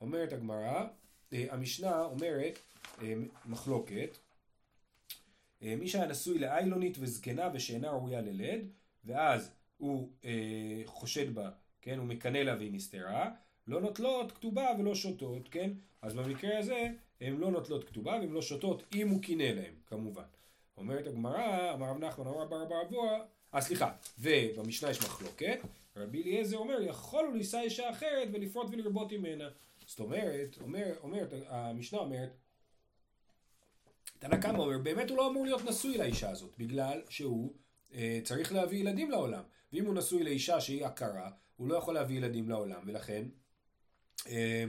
אומרת 0.00 0.32
הגמרא, 0.32 0.86
אה, 1.32 1.46
המשנה 1.50 2.02
אומרת 2.04 2.58
אה, 3.02 3.14
מחלוקת, 3.46 4.18
אה, 5.62 5.76
מי 5.76 5.88
שהיה 5.88 6.06
נשוי 6.06 6.38
לאיילונית 6.38 6.96
וזקנה 7.00 7.50
ושאינה 7.54 7.90
ראויה 7.90 8.20
ללד, 8.20 8.60
ואז 9.04 9.50
הוא 9.78 10.08
אה, 10.24 10.82
חושד 10.84 11.34
בה, 11.34 11.50
כן, 11.82 11.98
הוא 11.98 12.06
מקנא 12.06 12.38
לה 12.38 12.56
והיא 12.56 12.72
נסתרה, 12.72 13.30
לא 13.66 13.80
נוטלות 13.80 14.32
כתובה 14.32 14.70
ולא 14.78 14.94
שותות, 14.94 15.48
כן? 15.50 15.70
אז 16.02 16.14
במקרה 16.14 16.58
הזה 16.58 16.88
הן 17.20 17.36
לא 17.36 17.50
נוטלות 17.50 17.84
כתובה 17.84 18.12
והן 18.12 18.30
לא 18.30 18.42
שותות 18.42 18.82
אם 18.94 19.08
הוא 19.08 19.22
קינא 19.22 19.42
להם, 19.42 19.74
כמובן. 19.86 20.22
אומרת 20.76 21.06
הגמרא, 21.06 21.74
אמר 21.74 21.86
רב 21.86 21.98
נחמן, 21.98 22.26
אמר 22.26 22.44
בר 22.44 22.82
אבוה, 22.82 23.18
אה 23.54 23.60
סליחה, 23.60 23.92
ובמשנה 24.18 24.90
יש 24.90 25.00
מחלוקת, 25.02 25.60
רבי 25.96 26.22
אליעזר 26.22 26.56
אומר, 26.56 26.82
יכולו 26.82 27.34
לישא 27.34 27.60
אישה 27.60 27.90
אחרת 27.90 28.28
ולפרוט 28.32 28.66
ולרבות 28.70 29.12
ממנה. 29.12 29.48
זאת 29.86 30.00
אומרת, 30.00 30.56
אומר, 30.60 30.92
אומרת, 31.02 31.32
המשנה 31.48 31.98
אומרת, 31.98 32.30
תנא 34.18 34.36
קמא 34.36 34.58
אומר, 34.58 34.78
באמת 34.78 35.10
הוא 35.10 35.18
לא 35.18 35.30
אמור 35.30 35.44
להיות 35.44 35.64
נשוי 35.64 35.98
לאישה 35.98 36.30
הזאת, 36.30 36.54
בגלל 36.58 37.02
שהוא 37.08 37.52
צריך 38.24 38.52
להביא 38.52 38.78
ילדים 38.78 39.10
לעולם. 39.10 39.42
ואם 39.72 39.86
הוא 39.86 39.94
נשוי 39.94 40.24
לאישה 40.24 40.60
שהיא 40.60 40.86
עקרה, 40.86 41.30
הוא 41.56 41.68
לא 41.68 41.74
יכול 41.74 41.94
להביא 41.94 42.16
ילדים 42.16 42.48
לעולם, 42.48 42.82
ולכן, 42.86 43.24
אה, 44.26 44.64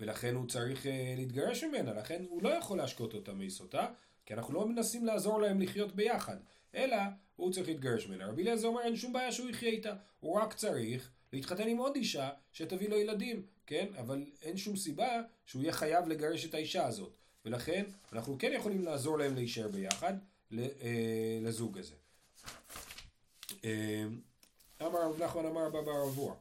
ולכן 0.00 0.34
הוא 0.34 0.46
צריך 0.46 0.86
אה, 0.86 1.14
להתגרש 1.16 1.64
ממנה, 1.64 1.92
לכן 1.92 2.24
הוא 2.28 2.42
לא 2.42 2.48
יכול 2.48 2.78
להשקות 2.78 3.14
אותה 3.14 3.32
מיסותה, 3.32 3.86
כי 4.26 4.34
אנחנו 4.34 4.54
לא 4.54 4.68
מנסים 4.68 5.06
לעזור 5.06 5.40
להם 5.40 5.60
לחיות 5.60 5.96
ביחד, 5.96 6.36
אלא 6.74 6.96
הוא 7.36 7.52
צריך 7.52 7.68
להתגרש 7.68 8.06
ממנה. 8.06 8.26
רבי 8.26 8.42
אליעזר 8.42 8.68
אומר 8.68 8.80
אין 8.80 8.96
שום 8.96 9.12
בעיה 9.12 9.32
שהוא 9.32 9.50
יחיה 9.50 9.68
איתה, 9.68 9.94
הוא 10.20 10.40
רק 10.40 10.54
צריך 10.54 11.10
להתחתן 11.32 11.68
עם 11.68 11.76
עוד 11.76 11.96
אישה 11.96 12.30
שתביא 12.52 12.88
לו 12.88 12.96
ילדים, 12.96 13.42
כן? 13.66 13.86
אבל 13.98 14.24
אין 14.42 14.56
שום 14.56 14.76
סיבה 14.76 15.22
שהוא 15.46 15.62
יהיה 15.62 15.72
חייב 15.72 16.08
לגרש 16.08 16.44
את 16.44 16.54
האישה 16.54 16.86
הזאת. 16.86 17.12
ולכן 17.44 17.84
אנחנו 18.12 18.36
כן 18.38 18.52
יכולים 18.54 18.84
לעזור 18.84 19.18
להם 19.18 19.34
להישאר 19.34 19.68
ביחד, 19.68 20.14
אה, 20.58 21.38
לזוג 21.42 21.78
הזה. 21.78 21.94
אה, 23.64 24.04
אמר 24.82 25.08
רב 25.08 25.22
נחמן 25.22 25.46
אמר 25.46 25.66
רבא 25.66 25.80
בר 25.80 26.04
אבוע, 26.04 26.34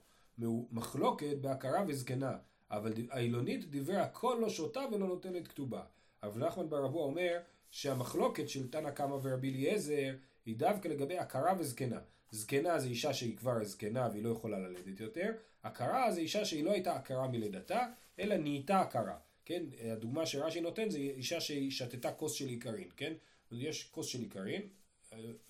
מחלוקת 0.72 1.38
בהכרה 1.42 1.84
וזקנה, 1.88 2.38
אבל 2.72 2.94
האילונית 3.10 3.70
דיבר 3.70 3.98
הכל 3.98 4.38
לא 4.42 4.50
שותה 4.50 4.86
ולא 4.92 5.08
נותנת 5.08 5.48
כתובה. 5.48 5.84
רב 6.24 6.38
נחמן 6.38 6.70
בר 6.70 6.86
אבוע 6.86 7.04
אומר 7.04 7.38
שהמחלוקת 7.72 8.50
של 8.50 8.72
תנא 8.72 8.92
קמא 8.92 9.18
ורבי 9.22 9.50
אליעזר 9.50 10.14
היא 10.46 10.56
דווקא 10.56 10.88
לגבי 10.88 11.18
הכרה 11.18 11.54
וזקנה. 11.60 12.00
זקנה 12.32 12.80
זה 12.80 12.88
אישה 12.88 13.14
שהיא 13.14 13.38
כבר 13.38 13.64
זקנה 13.64 14.10
והיא 14.12 14.24
לא 14.24 14.30
יכולה 14.30 14.60
ללדת 14.60 15.00
יותר, 15.00 15.32
הכרה 15.64 16.12
זה 16.12 16.22
אישה 16.22 16.46
שהיא 16.46 16.64
לא 16.64 16.72
הייתה 16.72 16.96
הכרה 16.96 17.28
מלידתה, 17.28 17.86
אלא 18.20 18.38
נהייתה 18.38 18.80
הכרה. 18.80 19.18
כן, 19.46 19.64
הדוגמה 19.92 20.26
שרש"י 20.26 20.62
נותן 20.62 20.90
זה 20.90 20.98
אישה 20.98 21.42
ששתתה 21.42 22.12
כוס 22.12 22.34
של 22.34 22.48
עיקרין, 22.48 22.90
כן? 22.98 23.14
יש 23.52 23.90
כוס 23.92 24.08
של 24.08 24.20
עיקרין, 24.20 24.62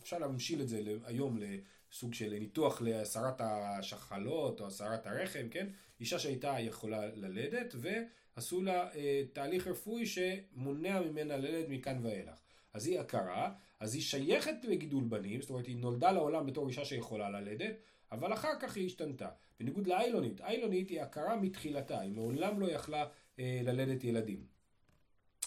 אפשר 0.02 0.18
להמשיל 0.18 0.62
את 0.62 0.70
זה 0.70 0.82
היום 1.06 1.40
לסוג 1.40 2.14
של 2.14 2.34
ניתוח 2.40 2.82
להסרת 2.82 3.42
השחלות 3.42 4.62
או 4.62 4.68
הסרת 4.68 5.08
הרחם, 5.08 5.48
כן? 5.52 5.68
אישה 6.00 6.20
שהייתה 6.20 6.56
יכולה 6.60 7.06
ללדת 7.06 7.76
ועשו 7.78 8.62
לה 8.62 8.94
אה, 8.96 9.24
תהליך 9.34 9.68
רפואי 9.68 10.06
שמונע 10.06 11.02
ממנה 11.02 11.38
ללדת 11.38 11.70
מכאן 11.70 12.00
ואילך. 12.02 12.40
אז 12.74 12.88
היא 12.88 13.00
הכרה, 13.00 13.54
אז 13.80 13.94
היא 13.94 14.02
שייכת 14.02 14.56
לגידול 14.64 15.04
בנים, 15.04 15.42
זאת 15.42 15.50
אומרת 15.50 15.68
היא 15.68 15.78
נולדה 15.78 16.12
לעולם 16.12 16.46
בתור 16.46 16.68
אישה 16.68 16.86
שיכולה 16.86 17.30
ללדת, 17.30 17.76
אבל 18.12 18.34
אחר 18.34 18.60
כך 18.60 18.76
היא 18.76 18.86
השתנתה. 18.86 19.30
בניגוד 19.60 19.88
לאיילונית, 19.88 20.42
איילונית 20.42 20.90
היא 20.90 21.02
הכרה 21.02 21.36
מתחילתה, 21.36 22.00
היא 22.00 22.12
מעולם 22.12 22.60
לא 22.60 22.72
יכלה 22.72 23.06
אה, 23.40 23.62
ללדת 23.64 24.04
ילדים. 24.04 24.46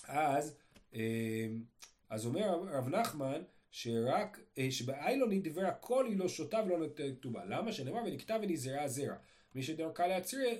אז, 0.05 0.57
אה, 0.95 1.47
אז 2.11 2.27
אומר 2.27 2.63
רב 2.71 2.89
נחמן, 2.89 3.43
שרק, 3.71 4.41
אה, 4.59 4.71
שבאיילונית 4.71 5.45
דברי 5.45 5.67
הכל 5.67 6.07
היא 6.07 6.19
לא 6.19 6.29
שותה 6.29 6.61
ולא 6.67 6.79
נותנת 6.79 7.19
כתובה. 7.19 7.45
למה? 7.45 7.73
שנאמר 7.73 8.01
ונקטע 8.07 8.39
ונזרעה 8.43 8.89
זרע. 8.89 9.15
מי 9.55 9.63
שדרכה 9.63 10.05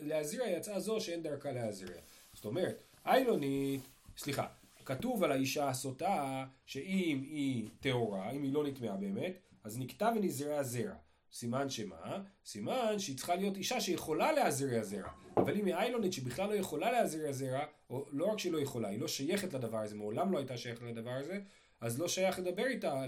להזירה 0.03 0.49
יצאה 0.49 0.81
זו 0.81 1.01
שאין 1.01 1.23
דרכה 1.23 1.53
להזירה. 1.53 2.01
זאת 2.33 2.45
אומרת, 2.45 2.83
איילונית, 3.07 3.81
סליחה, 4.19 4.47
כתוב 4.85 5.25
על 5.25 5.33
האישה 5.33 5.69
הסוטה 5.69 6.47
שאם 6.67 7.23
היא 7.23 7.69
טהורה, 7.81 8.31
אם 8.31 8.43
היא 8.43 8.53
לא 8.53 8.67
נטמעה 8.67 8.97
באמת, 8.97 9.39
אז 9.65 9.79
נקטע 9.79 10.13
ונזרעה 10.17 10.63
זרע. 10.63 10.95
סימן 11.33 11.71
שמה? 11.71 12.23
סימן 12.45 12.99
שהיא 12.99 13.17
צריכה 13.17 13.35
להיות 13.35 13.57
אישה 13.57 13.81
שיכולה 13.81 14.33
להזריע 14.33 14.83
זרע. 14.83 15.11
אבל 15.37 15.57
אם 15.57 15.67
היא 15.67 15.75
איילונית 15.75 16.13
שבכלל 16.13 16.49
לא 16.49 16.55
יכולה 16.55 16.93
להזריע 16.93 17.33
זרע, 17.33 17.65
או 17.91 18.07
לא 18.11 18.25
רק 18.25 18.39
שהיא 18.39 18.53
לא 18.53 18.61
יכולה, 18.61 18.89
היא 18.89 19.01
לא 19.01 19.09
שייכת 19.09 19.55
לדבר 19.55 19.79
הזה, 19.79 19.95
מעולם 19.95 20.33
לא 20.33 20.39
הייתה 20.39 20.57
שייכת 20.57 20.83
לדבר 20.83 21.11
הזה, 21.11 21.41
אז 21.81 22.01
לא 22.01 22.09
שייך 22.09 22.39
לדבר 22.39 22.67
איתה, 22.67 23.05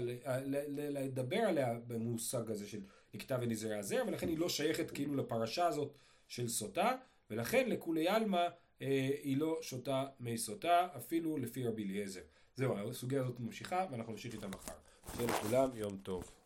לדבר 0.79 1.37
עליה 1.37 1.73
במושג 1.87 2.51
הזה 2.51 2.67
של 2.67 2.81
נקטע 3.13 3.37
ונזרע 3.41 3.81
זרע, 3.81 4.03
ולכן 4.07 4.27
היא 4.27 4.37
לא 4.37 4.49
שייכת 4.49 4.91
כאילו 4.91 5.15
לפרשה 5.15 5.67
הזאת 5.67 5.93
של 6.27 6.47
סוטה, 6.47 6.95
ולכן 7.29 7.69
לכולי 7.69 8.07
עלמא 8.07 8.47
אה, 8.81 9.09
היא 9.23 9.37
לא 9.37 9.59
שותה 9.61 10.05
מי 10.19 10.37
סוטה, 10.37 10.87
אפילו 10.97 11.37
לפי 11.37 11.67
רבי 11.67 11.83
אליעזר. 11.83 12.21
זהו, 12.55 12.89
הסוגיה 12.89 13.21
הזאת 13.21 13.39
ממשיכה, 13.39 13.85
ואנחנו 13.91 14.11
נמשיך 14.11 14.33
איתה 14.33 14.47
מחר. 14.47 14.73
שיהיה 15.15 15.29
לכולם 15.29 15.69
יום 15.75 15.97
טוב. 16.03 16.42